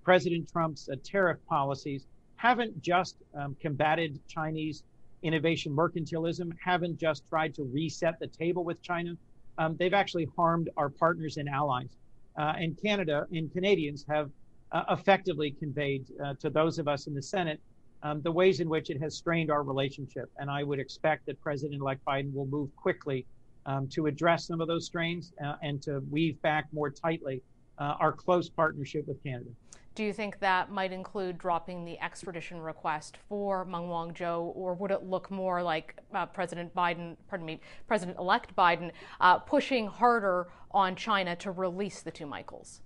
President 0.04 0.50
Trump's 0.50 0.88
uh, 0.88 0.96
tariff 1.02 1.38
policies 1.48 2.06
haven't 2.36 2.80
just 2.82 3.16
um, 3.34 3.56
combated 3.60 4.20
Chinese 4.28 4.84
innovation 5.22 5.74
mercantilism, 5.74 6.52
haven't 6.62 6.98
just 6.98 7.28
tried 7.28 7.54
to 7.54 7.64
reset 7.64 8.18
the 8.20 8.26
table 8.26 8.62
with 8.62 8.80
China. 8.82 9.16
Um, 9.58 9.76
they've 9.76 9.94
actually 9.94 10.28
harmed 10.36 10.70
our 10.76 10.88
partners 10.88 11.38
and 11.38 11.48
allies. 11.48 11.96
Uh, 12.38 12.52
and 12.58 12.80
Canada 12.80 13.26
and 13.32 13.50
Canadians 13.52 14.04
have 14.08 14.30
uh, 14.72 14.84
effectively 14.90 15.50
conveyed 15.50 16.04
uh, 16.22 16.34
to 16.34 16.50
those 16.50 16.78
of 16.78 16.86
us 16.86 17.06
in 17.06 17.14
the 17.14 17.22
Senate 17.22 17.60
um, 18.02 18.20
the 18.22 18.30
ways 18.30 18.60
in 18.60 18.68
which 18.68 18.90
it 18.90 19.00
has 19.00 19.14
strained 19.14 19.50
our 19.50 19.62
relationship. 19.62 20.30
And 20.38 20.50
I 20.50 20.62
would 20.62 20.78
expect 20.78 21.26
that 21.26 21.40
President 21.40 21.80
elect 21.80 22.04
Biden 22.04 22.32
will 22.32 22.46
move 22.46 22.74
quickly 22.76 23.26
um, 23.66 23.88
to 23.88 24.06
address 24.06 24.46
some 24.46 24.60
of 24.60 24.68
those 24.68 24.86
strains 24.86 25.32
uh, 25.44 25.54
and 25.62 25.82
to 25.82 26.00
weave 26.10 26.40
back 26.42 26.66
more 26.72 26.90
tightly 26.90 27.42
uh, 27.78 27.94
our 28.00 28.12
close 28.12 28.48
partnership 28.48 29.06
with 29.06 29.22
Canada. 29.22 29.50
Do 29.94 30.04
you 30.04 30.12
think 30.12 30.40
that 30.40 30.70
might 30.70 30.92
include 30.92 31.38
dropping 31.38 31.84
the 31.84 31.98
extradition 32.00 32.60
request 32.60 33.16
for 33.28 33.64
Meng 33.64 33.88
Wanzhou, 33.88 34.52
or 34.54 34.74
would 34.74 34.90
it 34.90 35.04
look 35.04 35.30
more 35.30 35.62
like 35.62 35.96
uh, 36.14 36.26
President 36.26 36.74
Biden, 36.74 37.16
pardon 37.28 37.46
me, 37.46 37.60
President-elect 37.86 38.54
Biden, 38.54 38.90
uh, 39.20 39.38
pushing 39.38 39.86
harder 39.86 40.48
on 40.70 40.96
China 40.96 41.34
to 41.36 41.50
release 41.50 42.02
the 42.02 42.10
two 42.10 42.26
Michaels? 42.26 42.82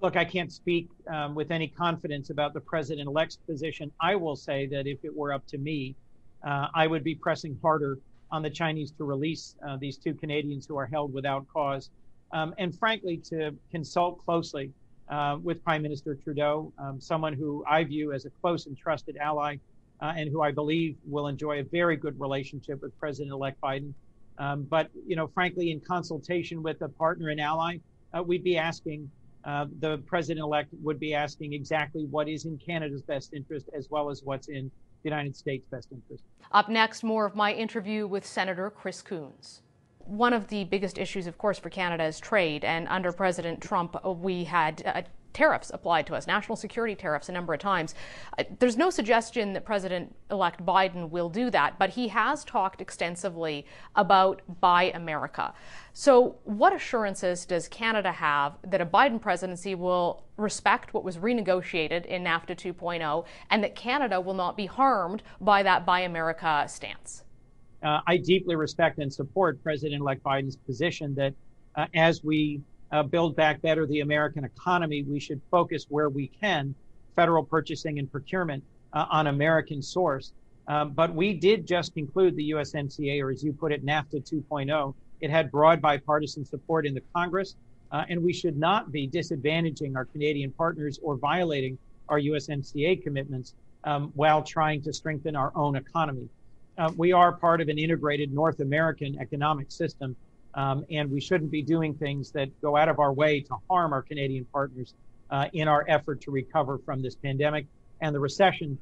Look, 0.00 0.16
I 0.16 0.24
can't 0.24 0.50
speak 0.50 0.88
um, 1.12 1.34
with 1.34 1.50
any 1.50 1.68
confidence 1.68 2.30
about 2.30 2.54
the 2.54 2.60
president-elect's 2.60 3.36
position. 3.36 3.92
I 4.00 4.16
will 4.16 4.36
say 4.36 4.66
that 4.68 4.86
if 4.86 5.04
it 5.04 5.14
were 5.14 5.34
up 5.34 5.46
to 5.48 5.58
me, 5.58 5.96
uh, 6.46 6.68
I 6.74 6.86
would 6.86 7.04
be 7.04 7.14
pressing 7.14 7.58
harder 7.60 7.98
on 8.30 8.42
the 8.42 8.50
Chinese 8.50 8.90
to 8.92 9.04
release 9.04 9.56
uh, 9.66 9.76
these 9.76 9.96
two 9.96 10.14
Canadians 10.14 10.66
who 10.66 10.76
are 10.76 10.86
held 10.86 11.12
without 11.12 11.46
cause, 11.48 11.90
um, 12.32 12.54
and 12.58 12.76
frankly, 12.78 13.16
to 13.16 13.54
consult 13.70 14.24
closely 14.24 14.70
uh, 15.08 15.38
with 15.42 15.64
Prime 15.64 15.82
Minister 15.82 16.14
Trudeau, 16.14 16.72
um, 16.78 17.00
someone 17.00 17.32
who 17.32 17.64
I 17.68 17.84
view 17.84 18.12
as 18.12 18.26
a 18.26 18.30
close 18.30 18.66
and 18.66 18.76
trusted 18.76 19.16
ally, 19.16 19.56
uh, 20.00 20.12
and 20.16 20.30
who 20.30 20.42
I 20.42 20.52
believe 20.52 20.96
will 21.06 21.26
enjoy 21.26 21.60
a 21.60 21.64
very 21.64 21.96
good 21.96 22.18
relationship 22.20 22.82
with 22.82 22.96
President-elect 22.98 23.60
Biden. 23.60 23.92
Um, 24.38 24.62
but 24.64 24.90
you 25.06 25.16
know, 25.16 25.26
frankly, 25.26 25.72
in 25.72 25.80
consultation 25.80 26.62
with 26.62 26.80
a 26.82 26.88
partner 26.88 27.30
and 27.30 27.40
ally, 27.40 27.78
uh, 28.16 28.22
we'd 28.22 28.44
be 28.44 28.56
asking 28.56 29.10
uh, 29.44 29.66
the 29.80 29.98
president-elect 30.06 30.68
would 30.82 31.00
be 31.00 31.14
asking 31.14 31.54
exactly 31.54 32.04
what 32.04 32.28
is 32.28 32.44
in 32.44 32.58
Canada's 32.58 33.02
best 33.02 33.32
interest, 33.32 33.70
as 33.76 33.88
well 33.90 34.10
as 34.10 34.22
what's 34.22 34.48
in 34.48 34.70
the 35.02 35.10
United 35.10 35.36
States' 35.36 35.66
best 35.70 35.88
interest. 35.92 36.24
Up 36.52 36.68
next, 36.68 37.02
more 37.02 37.26
of 37.26 37.34
my 37.34 37.52
interview 37.52 38.06
with 38.06 38.26
Senator 38.26 38.70
Chris 38.70 39.02
Coons 39.02 39.62
one 40.08 40.32
of 40.32 40.48
the 40.48 40.64
biggest 40.64 40.98
issues, 40.98 41.26
of 41.26 41.36
course, 41.36 41.58
for 41.58 41.68
Canada 41.68 42.04
is 42.04 42.18
trade. 42.18 42.64
And 42.64 42.88
under 42.88 43.12
President 43.12 43.60
Trump, 43.60 43.94
uh, 44.04 44.10
we 44.10 44.44
had 44.44 44.82
uh, 44.86 45.02
tariffs 45.32 45.70
applied 45.72 46.06
to 46.06 46.14
us, 46.14 46.26
national 46.26 46.56
security 46.56 46.94
tariffs, 46.94 47.28
a 47.28 47.32
number 47.32 47.54
of 47.54 47.60
times. 47.60 47.94
Uh, 48.38 48.44
there's 48.58 48.76
no 48.76 48.90
suggestion 48.90 49.52
that 49.52 49.64
President 49.64 50.14
elect 50.30 50.64
Biden 50.64 51.10
will 51.10 51.28
do 51.28 51.50
that, 51.50 51.78
but 51.78 51.90
he 51.90 52.08
has 52.08 52.44
talked 52.44 52.80
extensively 52.80 53.66
about 53.96 54.42
Buy 54.60 54.84
America. 54.94 55.52
So, 55.92 56.36
what 56.44 56.74
assurances 56.74 57.44
does 57.44 57.68
Canada 57.68 58.12
have 58.12 58.56
that 58.62 58.80
a 58.80 58.86
Biden 58.86 59.20
presidency 59.20 59.74
will 59.74 60.24
respect 60.36 60.94
what 60.94 61.04
was 61.04 61.18
renegotiated 61.18 62.06
in 62.06 62.24
NAFTA 62.24 62.56
2.0 62.56 63.24
and 63.50 63.64
that 63.64 63.74
Canada 63.74 64.20
will 64.20 64.34
not 64.34 64.56
be 64.56 64.66
harmed 64.66 65.22
by 65.40 65.62
that 65.62 65.84
Buy 65.84 66.00
America 66.00 66.64
stance? 66.68 67.24
uh, 67.82 68.00
I 68.06 68.16
deeply 68.16 68.56
respect 68.56 68.98
and 68.98 69.12
support 69.12 69.62
President 69.62 70.00
elect 70.00 70.22
Biden's 70.22 70.56
position 70.56 71.14
that 71.14 71.34
uh, 71.76 71.86
as 71.94 72.24
we 72.24 72.60
uh, 72.92 73.02
build 73.02 73.36
back 73.36 73.60
better 73.62 73.86
the 73.86 74.00
American 74.00 74.44
economy, 74.44 75.02
we 75.02 75.20
should 75.20 75.40
focus 75.50 75.86
where 75.88 76.08
we 76.08 76.28
can 76.28 76.74
federal 77.16 77.44
purchasing 77.44 77.98
and 77.98 78.10
procurement 78.10 78.62
uh, 78.92 79.06
on 79.10 79.26
American 79.26 79.82
source. 79.82 80.32
Um, 80.68 80.92
but 80.92 81.14
we 81.14 81.34
did 81.34 81.66
just 81.66 81.94
conclude 81.94 82.36
the 82.36 82.50
USMCA, 82.50 83.22
or 83.22 83.30
as 83.30 83.42
you 83.42 83.52
put 83.52 83.72
it, 83.72 83.84
NAFTA 83.84 84.22
2.0. 84.30 84.94
It 85.20 85.30
had 85.30 85.50
broad 85.50 85.80
bipartisan 85.80 86.44
support 86.44 86.86
in 86.86 86.94
the 86.94 87.02
Congress, 87.14 87.56
uh, 87.90 88.04
and 88.08 88.22
we 88.22 88.32
should 88.32 88.56
not 88.56 88.92
be 88.92 89.08
disadvantaging 89.08 89.96
our 89.96 90.04
Canadian 90.04 90.52
partners 90.52 91.00
or 91.02 91.16
violating 91.16 91.78
our 92.08 92.20
USMCA 92.20 93.02
commitments 93.02 93.54
um, 93.84 94.12
while 94.14 94.42
trying 94.42 94.82
to 94.82 94.92
strengthen 94.92 95.34
our 95.34 95.52
own 95.54 95.76
economy 95.76 96.28
uh, 96.78 96.92
we 96.96 97.12
are 97.12 97.32
part 97.32 97.60
of 97.60 97.68
an 97.68 97.78
integrated 97.78 98.32
North 98.32 98.60
American 98.60 99.18
economic 99.20 99.70
system, 99.70 100.14
um, 100.54 100.84
and 100.90 101.10
we 101.10 101.20
shouldn't 101.20 101.50
be 101.50 101.62
doing 101.62 101.94
things 101.94 102.30
that 102.32 102.48
go 102.60 102.76
out 102.76 102.88
of 102.88 102.98
our 102.98 103.12
way 103.12 103.40
to 103.40 103.56
harm 103.70 103.92
our 103.92 104.02
Canadian 104.02 104.44
partners 104.46 104.94
uh, 105.30 105.46
in 105.52 105.68
our 105.68 105.84
effort 105.88 106.20
to 106.22 106.30
recover 106.30 106.78
from 106.78 107.02
this 107.02 107.14
pandemic 107.14 107.66
and 108.00 108.14
the 108.14 108.20
recession. 108.20 108.78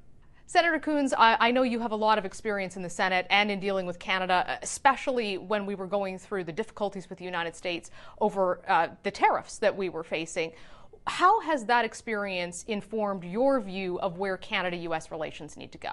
Senator 0.49 0.79
Coons, 0.79 1.13
I, 1.13 1.37
I, 1.41 1.51
know 1.51 1.65
you 1.65 1.81
have 1.81 1.91
a 1.91 1.97
lot 1.97 2.19
of 2.19 2.25
experience 2.25 2.77
in 2.77 2.83
the 2.83 2.89
Senate 2.89 3.27
and 3.31 3.51
in 3.51 3.59
dealing 3.59 3.85
with 3.85 3.99
Canada, 3.99 4.61
especially 4.63 5.39
when 5.39 5.67
we 5.67 5.75
were 5.75 5.89
going 5.89 6.21
through 6.21 6.45
the 6.45 6.53
difficulties 6.53 7.11
with 7.11 7.19
the 7.19 7.25
United 7.25 7.57
States 7.57 7.91
over 8.21 8.61
uh, 8.69 8.89
the 9.03 9.11
tariffs 9.11 9.59
that 9.59 9.77
we 9.77 9.89
were 9.89 10.05
facing. 10.05 10.53
How 11.09 11.41
has 11.41 11.65
that 11.65 11.85
experience 11.85 12.65
informed 12.69 13.25
your 13.25 13.61
view 13.61 13.99
of 13.99 14.19
where 14.19 14.37
Canada 14.37 14.77
US 14.77 15.11
relations 15.11 15.57
need 15.57 15.73
to 15.73 15.79
go? 15.79 15.91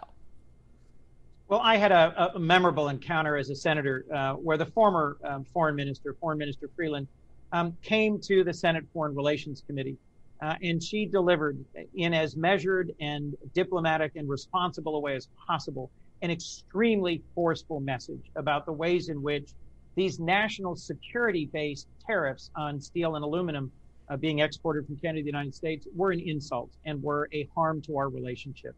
Well, 1.50 1.60
I 1.62 1.76
had 1.76 1.92
a, 1.92 2.32
a 2.36 2.40
memorable 2.40 2.90
encounter 2.90 3.36
as 3.38 3.50
a 3.50 3.56
senator 3.56 4.06
uh, 4.14 4.34
where 4.34 4.58
the 4.58 4.66
former 4.66 5.18
um, 5.24 5.46
foreign 5.54 5.76
minister, 5.76 6.16
Foreign 6.20 6.38
Minister 6.38 6.70
Freeland, 6.76 7.08
um, 7.52 7.78
came 7.84 8.20
to 8.22 8.44
the 8.44 8.54
Senate 8.54 8.86
Foreign 8.94 9.14
Relations 9.14 9.62
Committee, 9.68 9.98
uh, 10.42 10.56
and 10.64 10.82
she 10.82 11.06
delivered 11.06 11.64
in 11.96 12.14
as 12.14 12.36
measured 12.36 12.94
and 13.00 13.36
diplomatic 13.54 14.14
and 14.16 14.28
responsible 14.28 14.96
a 14.96 15.00
way 15.00 15.16
as 15.16 15.28
possible 15.48 15.92
an 16.22 16.32
extremely 16.32 17.22
forceful 17.36 17.82
message 17.82 18.32
about 18.38 18.66
the 18.66 18.72
ways 18.72 19.10
in 19.10 19.22
which 19.22 19.52
these 19.96 20.20
national 20.20 20.76
security-based 20.76 21.88
tariffs 22.08 22.50
on 22.56 22.80
steel 22.80 23.16
and 23.16 23.24
aluminum 23.24 23.72
uh, 24.10 24.18
being 24.18 24.40
exported 24.40 24.86
from 24.86 24.96
Canada 24.98 25.20
to 25.20 25.24
the 25.24 25.30
United 25.30 25.54
States 25.54 25.86
were 25.96 26.12
an 26.12 26.22
insult 26.22 26.72
and 26.86 27.04
were 27.04 27.30
a 27.34 27.48
harm 27.54 27.82
to 27.82 27.98
our 27.98 28.10
relationship. 28.10 28.76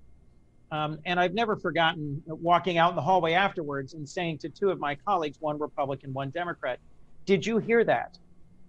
Um, 0.72 1.00
and 1.06 1.20
I've 1.20 1.34
never 1.34 1.56
forgotten 1.56 2.22
walking 2.28 2.78
out 2.78 2.90
in 2.90 2.96
the 2.96 3.02
hallway 3.02 3.34
afterwards 3.34 3.94
and 3.94 4.08
saying 4.08 4.40
to 4.40 4.50
two 4.50 4.70
of 4.70 4.80
my 4.80 4.96
colleagues, 4.96 5.38
one 5.40 5.60
Republican, 5.60 6.14
one 6.14 6.32
Democrat, 6.32 6.80
Did 7.26 7.46
you 7.46 7.60
hear 7.60 7.84
that? 7.84 8.18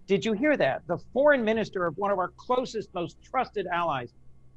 Did 0.07 0.25
you 0.25 0.35
hear 0.35 0.57
that? 0.57 0.83
The 0.87 0.99
foreign 1.13 1.45
minister 1.45 1.87
of 1.87 1.97
one 1.99 2.11
of 2.11 2.19
our 2.19 2.29
closest, 2.37 2.95
most 2.95 3.17
trusted 3.23 3.67
allies 3.67 4.13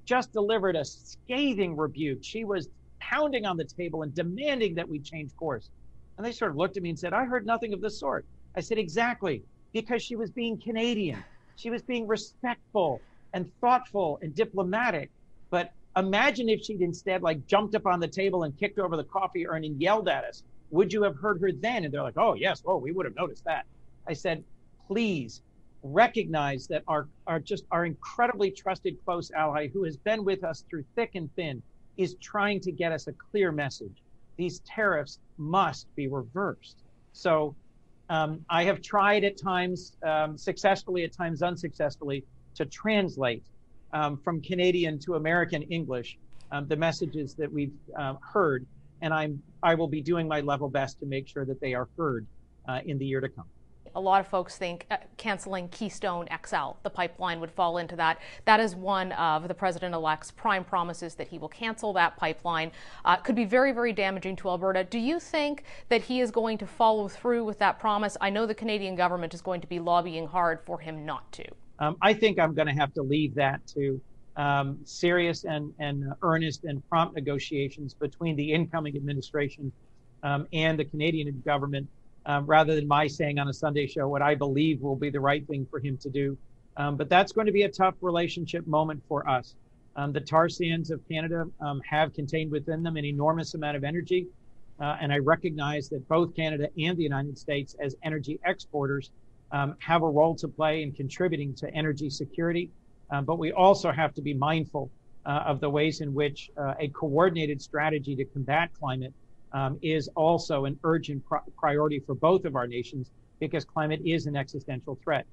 just 0.05 0.31
delivered 0.31 0.75
a 0.75 0.85
scathing 0.85 1.75
rebuke. 1.75 2.19
She 2.23 2.43
was 2.43 2.69
pounding 2.99 3.45
on 3.45 3.57
the 3.57 3.63
table 3.63 4.03
and 4.03 4.13
demanding 4.13 4.75
that 4.75 4.87
we 4.87 4.99
change 4.99 5.35
course. 5.35 5.69
And 6.17 6.25
they 6.25 6.31
sort 6.31 6.51
of 6.51 6.57
looked 6.57 6.77
at 6.77 6.83
me 6.83 6.89
and 6.89 6.99
said, 6.99 7.13
I 7.13 7.25
heard 7.25 7.45
nothing 7.45 7.73
of 7.73 7.81
the 7.81 7.89
sort. 7.89 8.25
I 8.55 8.59
said, 8.59 8.77
Exactly, 8.77 9.41
because 9.71 10.03
she 10.03 10.15
was 10.15 10.29
being 10.29 10.57
Canadian. 10.57 11.23
She 11.55 11.69
was 11.69 11.81
being 11.81 12.07
respectful 12.07 13.01
and 13.33 13.51
thoughtful 13.61 14.19
and 14.21 14.33
diplomatic. 14.35 15.09
But 15.49 15.71
Imagine 15.99 16.49
if 16.49 16.63
she'd 16.63 16.81
instead 16.81 17.21
like 17.21 17.45
jumped 17.47 17.75
up 17.75 17.85
on 17.85 17.99
the 17.99 18.07
table 18.07 18.43
and 18.43 18.57
kicked 18.57 18.79
over 18.79 18.95
the 18.97 19.03
coffee 19.03 19.47
urn 19.47 19.63
and 19.65 19.79
yelled 19.81 20.07
at 20.09 20.23
us. 20.23 20.43
Would 20.71 20.93
you 20.93 21.03
have 21.03 21.15
heard 21.15 21.41
her 21.41 21.51
then? 21.51 21.83
And 21.83 21.93
they're 21.93 22.03
like, 22.03 22.17
oh, 22.17 22.33
yes, 22.33 22.63
oh, 22.65 22.77
we 22.77 22.91
would 22.91 23.05
have 23.05 23.15
noticed 23.15 23.43
that. 23.45 23.65
I 24.07 24.13
said, 24.13 24.43
please 24.87 25.41
recognize 25.83 26.67
that 26.67 26.83
our, 26.87 27.07
our 27.27 27.39
just 27.39 27.65
our 27.71 27.85
incredibly 27.85 28.51
trusted 28.51 28.97
close 29.05 29.31
ally 29.31 29.67
who 29.67 29.83
has 29.83 29.97
been 29.97 30.23
with 30.25 30.43
us 30.43 30.63
through 30.69 30.83
thick 30.95 31.11
and 31.15 31.29
thin 31.35 31.61
is 31.97 32.15
trying 32.21 32.59
to 32.61 32.71
get 32.71 32.91
us 32.91 33.07
a 33.07 33.13
clear 33.13 33.51
message. 33.51 34.03
These 34.37 34.59
tariffs 34.59 35.19
must 35.37 35.93
be 35.95 36.07
reversed. 36.07 36.77
So 37.13 37.55
Um, 38.11 38.43
I 38.49 38.63
have 38.63 38.81
tried 38.81 39.23
at 39.23 39.37
times 39.37 39.95
um, 40.01 40.35
successfully, 40.35 41.03
at 41.03 41.13
times 41.13 41.43
unsuccessfully, 41.43 42.23
to 42.55 42.65
translate 42.65 43.43
um, 43.93 44.17
from 44.17 44.41
Canadian 44.41 44.99
to 44.99 45.15
American 45.15 45.63
English 45.63 46.17
um, 46.51 46.67
the 46.67 46.75
messages 46.75 47.33
that 47.35 47.51
we've 47.51 47.73
uh, 47.97 48.15
heard, 48.21 48.65
and 49.01 49.13
I'm 49.13 49.41
I 49.61 49.75
will 49.75 49.87
be 49.87 50.01
doing 50.01 50.27
my 50.27 50.41
level 50.41 50.69
best 50.69 50.99
to 50.99 51.05
make 51.05 51.27
sure 51.27 51.45
that 51.45 51.59
they 51.59 51.73
are 51.73 51.87
heard 51.97 52.25
uh, 52.67 52.79
in 52.85 52.97
the 52.97 53.05
year 53.05 53.21
to 53.21 53.29
come. 53.29 53.45
A 53.95 53.99
lot 53.99 54.21
of 54.21 54.27
folks 54.27 54.55
think 54.55 54.85
uh, 54.91 54.97
canceling 55.17 55.67
Keystone 55.69 56.27
XL, 56.45 56.77
the 56.83 56.89
pipeline, 56.89 57.39
would 57.39 57.51
fall 57.51 57.79
into 57.79 57.95
that. 57.95 58.19
That 58.45 58.59
is 58.59 58.75
one 58.75 59.11
of 59.13 59.47
the 59.47 59.53
president 59.53 59.95
elect's 59.95 60.31
prime 60.31 60.63
promises 60.63 61.15
that 61.15 61.27
he 61.27 61.39
will 61.39 61.49
cancel 61.49 61.91
that 61.93 62.15
pipeline. 62.15 62.71
Uh, 63.03 63.17
could 63.17 63.35
be 63.35 63.45
very, 63.45 63.71
very 63.71 63.91
damaging 63.91 64.35
to 64.37 64.49
Alberta. 64.49 64.83
Do 64.83 64.99
you 64.99 65.19
think 65.19 65.63
that 65.89 66.03
he 66.03 66.21
is 66.21 66.29
going 66.29 66.59
to 66.59 66.67
follow 66.67 67.07
through 67.07 67.43
with 67.43 67.57
that 67.59 67.79
promise? 67.79 68.15
I 68.21 68.29
know 68.29 68.45
the 68.45 68.55
Canadian 68.55 68.95
government 68.95 69.33
is 69.33 69.41
going 69.41 69.61
to 69.61 69.67
be 69.67 69.79
lobbying 69.79 70.27
hard 70.27 70.61
for 70.61 70.79
him 70.79 71.03
not 71.05 71.31
to. 71.33 71.45
Um, 71.79 71.97
I 72.01 72.13
think 72.13 72.39
I'm 72.39 72.53
going 72.53 72.67
to 72.67 72.73
have 72.73 72.93
to 72.95 73.01
leave 73.01 73.35
that 73.35 73.65
to 73.67 74.01
um, 74.35 74.79
serious 74.83 75.43
and, 75.43 75.73
and 75.79 76.13
earnest 76.21 76.63
and 76.63 76.87
prompt 76.89 77.15
negotiations 77.15 77.93
between 77.93 78.35
the 78.35 78.53
incoming 78.53 78.95
administration 78.95 79.71
um, 80.23 80.47
and 80.53 80.77
the 80.77 80.85
Canadian 80.85 81.41
government 81.45 81.87
um, 82.25 82.45
rather 82.45 82.75
than 82.75 82.87
my 82.87 83.07
saying 83.07 83.39
on 83.39 83.47
a 83.47 83.53
Sunday 83.53 83.87
show 83.87 84.07
what 84.07 84.21
I 84.21 84.35
believe 84.35 84.81
will 84.81 84.95
be 84.95 85.09
the 85.09 85.19
right 85.19 85.45
thing 85.47 85.65
for 85.69 85.79
him 85.79 85.97
to 85.97 86.09
do. 86.09 86.37
Um, 86.77 86.95
but 86.95 87.09
that's 87.09 87.31
going 87.31 87.47
to 87.47 87.53
be 87.53 87.63
a 87.63 87.69
tough 87.69 87.95
relationship 88.01 88.67
moment 88.67 89.01
for 89.07 89.27
us. 89.27 89.55
Um, 89.95 90.13
the 90.13 90.21
tar 90.21 90.47
sands 90.47 90.91
of 90.91 91.01
Canada 91.09 91.45
have 91.89 92.13
contained 92.13 92.51
within 92.51 92.83
them 92.83 92.95
an 92.95 93.05
enormous 93.05 93.53
amount 93.53 93.75
of 93.75 93.83
energy. 93.83 94.27
Uh, 94.79 94.95
and 95.01 95.11
I 95.11 95.17
recognize 95.17 95.89
that 95.89 96.07
both 96.07 96.33
Canada 96.35 96.69
and 96.77 96.97
the 96.97 97.03
United 97.03 97.37
States, 97.37 97.75
as 97.81 97.95
energy 98.03 98.39
exporters, 98.45 99.11
um, 99.51 99.75
have 99.79 100.03
a 100.03 100.09
role 100.09 100.35
to 100.35 100.47
play 100.47 100.83
in 100.83 100.91
contributing 100.91 101.53
to 101.55 101.73
energy 101.73 102.09
security. 102.09 102.69
Um, 103.11 103.25
but 103.25 103.39
we 103.39 103.51
also 103.51 103.91
have 103.91 104.13
to 104.15 104.21
be 104.21 104.33
mindful 104.33 104.91
uh, 105.25 105.43
of 105.45 105.59
the 105.59 105.69
ways 105.69 106.01
in 106.01 106.13
which 106.13 106.49
uh, 106.57 106.73
a 106.79 106.87
coordinated 106.89 107.61
strategy 107.61 108.15
to 108.15 108.25
combat 108.25 108.69
climate 108.79 109.13
um, 109.51 109.77
is 109.81 110.07
also 110.15 110.65
an 110.65 110.79
urgent 110.83 111.23
priority 111.57 111.99
for 111.99 112.15
both 112.15 112.45
of 112.45 112.55
our 112.55 112.67
nations 112.67 113.11
because 113.39 113.65
climate 113.65 114.01
is 114.05 114.27
an 114.27 114.35
existential 114.35 114.97
threat. 115.03 115.25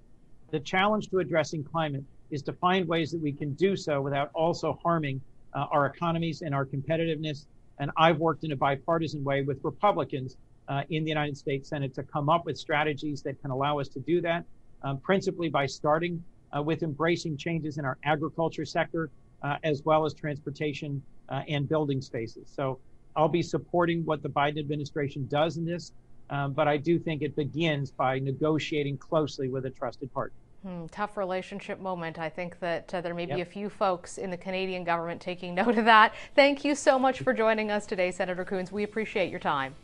The 0.50 0.60
challenge 0.60 1.08
to 1.10 1.18
addressing 1.18 1.64
climate 1.64 2.04
is 2.30 2.42
to 2.42 2.52
find 2.54 2.88
ways 2.88 3.10
that 3.10 3.20
we 3.20 3.32
can 3.32 3.52
do 3.54 3.76
so 3.76 4.00
without 4.00 4.30
also 4.34 4.78
harming 4.82 5.20
uh, 5.54 5.66
our 5.70 5.86
economies 5.86 6.42
and 6.42 6.54
our 6.54 6.64
competitiveness. 6.64 7.46
And 7.78 7.90
I've 7.96 8.18
worked 8.18 8.44
in 8.44 8.52
a 8.52 8.56
bipartisan 8.56 9.22
way 9.22 9.42
with 9.42 9.58
Republicans 9.62 10.36
uh, 10.68 10.82
in 10.90 11.04
the 11.04 11.08
United 11.08 11.36
States 11.36 11.68
Senate 11.68 11.94
to 11.94 12.02
come 12.02 12.28
up 12.28 12.44
with 12.46 12.58
strategies 12.58 13.22
that 13.22 13.40
can 13.40 13.50
allow 13.50 13.78
us 13.78 13.88
to 13.88 14.00
do 14.00 14.20
that, 14.20 14.44
um, 14.82 14.98
principally 14.98 15.48
by 15.48 15.66
starting 15.66 16.22
uh, 16.56 16.62
with 16.62 16.82
embracing 16.82 17.36
changes 17.36 17.78
in 17.78 17.84
our 17.84 17.98
agriculture 18.04 18.64
sector, 18.64 19.10
uh, 19.42 19.56
as 19.64 19.82
well 19.84 20.04
as 20.04 20.14
transportation 20.14 21.02
uh, 21.28 21.42
and 21.48 21.68
building 21.68 22.00
spaces. 22.00 22.50
So 22.54 22.78
I'll 23.14 23.28
be 23.28 23.42
supporting 23.42 24.04
what 24.04 24.22
the 24.22 24.28
Biden 24.28 24.58
administration 24.58 25.26
does 25.28 25.56
in 25.56 25.64
this, 25.64 25.92
um, 26.30 26.52
but 26.52 26.68
I 26.68 26.76
do 26.76 26.98
think 26.98 27.22
it 27.22 27.36
begins 27.36 27.90
by 27.90 28.18
negotiating 28.18 28.98
closely 28.98 29.48
with 29.48 29.66
a 29.66 29.70
trusted 29.70 30.12
partner. 30.12 30.36
Hmm, 30.62 30.86
tough 30.86 31.16
relationship 31.16 31.80
moment. 31.80 32.18
I 32.18 32.28
think 32.28 32.58
that 32.60 32.92
uh, 32.92 33.00
there 33.00 33.14
may 33.14 33.26
yep. 33.26 33.36
be 33.36 33.42
a 33.42 33.46
few 33.46 33.68
folks 33.68 34.18
in 34.18 34.30
the 34.30 34.36
Canadian 34.36 34.82
government 34.84 35.20
taking 35.20 35.54
note 35.54 35.78
of 35.78 35.84
that. 35.84 36.14
Thank 36.34 36.64
you 36.64 36.74
so 36.74 36.98
much 36.98 37.20
for 37.20 37.32
joining 37.32 37.70
us 37.70 37.86
today, 37.86 38.10
Senator 38.10 38.44
Coons. 38.44 38.72
We 38.72 38.82
appreciate 38.82 39.30
your 39.30 39.40
time. 39.40 39.74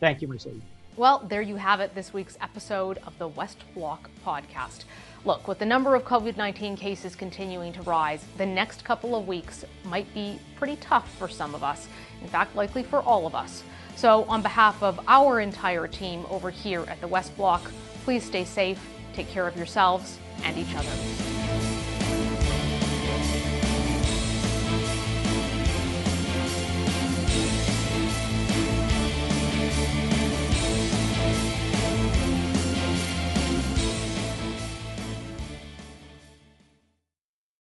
Thank 0.00 0.22
you, 0.22 0.28
Mercedes. 0.28 0.62
Well, 0.96 1.24
there 1.28 1.42
you 1.42 1.56
have 1.56 1.78
it, 1.78 1.94
this 1.94 2.12
week's 2.12 2.36
episode 2.40 2.98
of 3.06 3.16
the 3.18 3.28
West 3.28 3.62
Block 3.74 4.10
podcast. 4.26 4.82
Look, 5.24 5.46
with 5.46 5.60
the 5.60 5.66
number 5.66 5.94
of 5.94 6.04
COVID 6.04 6.36
19 6.36 6.76
cases 6.76 7.14
continuing 7.14 7.72
to 7.74 7.82
rise, 7.82 8.24
the 8.36 8.46
next 8.46 8.84
couple 8.84 9.14
of 9.14 9.28
weeks 9.28 9.64
might 9.84 10.12
be 10.12 10.40
pretty 10.56 10.76
tough 10.76 11.08
for 11.16 11.28
some 11.28 11.54
of 11.54 11.62
us. 11.62 11.86
In 12.20 12.28
fact, 12.28 12.56
likely 12.56 12.82
for 12.82 13.00
all 13.00 13.26
of 13.26 13.34
us. 13.34 13.62
So, 13.94 14.24
on 14.24 14.42
behalf 14.42 14.82
of 14.82 15.00
our 15.06 15.40
entire 15.40 15.86
team 15.86 16.24
over 16.30 16.50
here 16.50 16.84
at 16.88 17.00
the 17.00 17.08
West 17.08 17.36
Block, 17.36 17.62
please 18.04 18.24
stay 18.24 18.44
safe, 18.44 18.80
take 19.12 19.28
care 19.28 19.46
of 19.46 19.56
yourselves 19.56 20.18
and 20.42 20.56
each 20.56 20.74
other. 20.74 21.37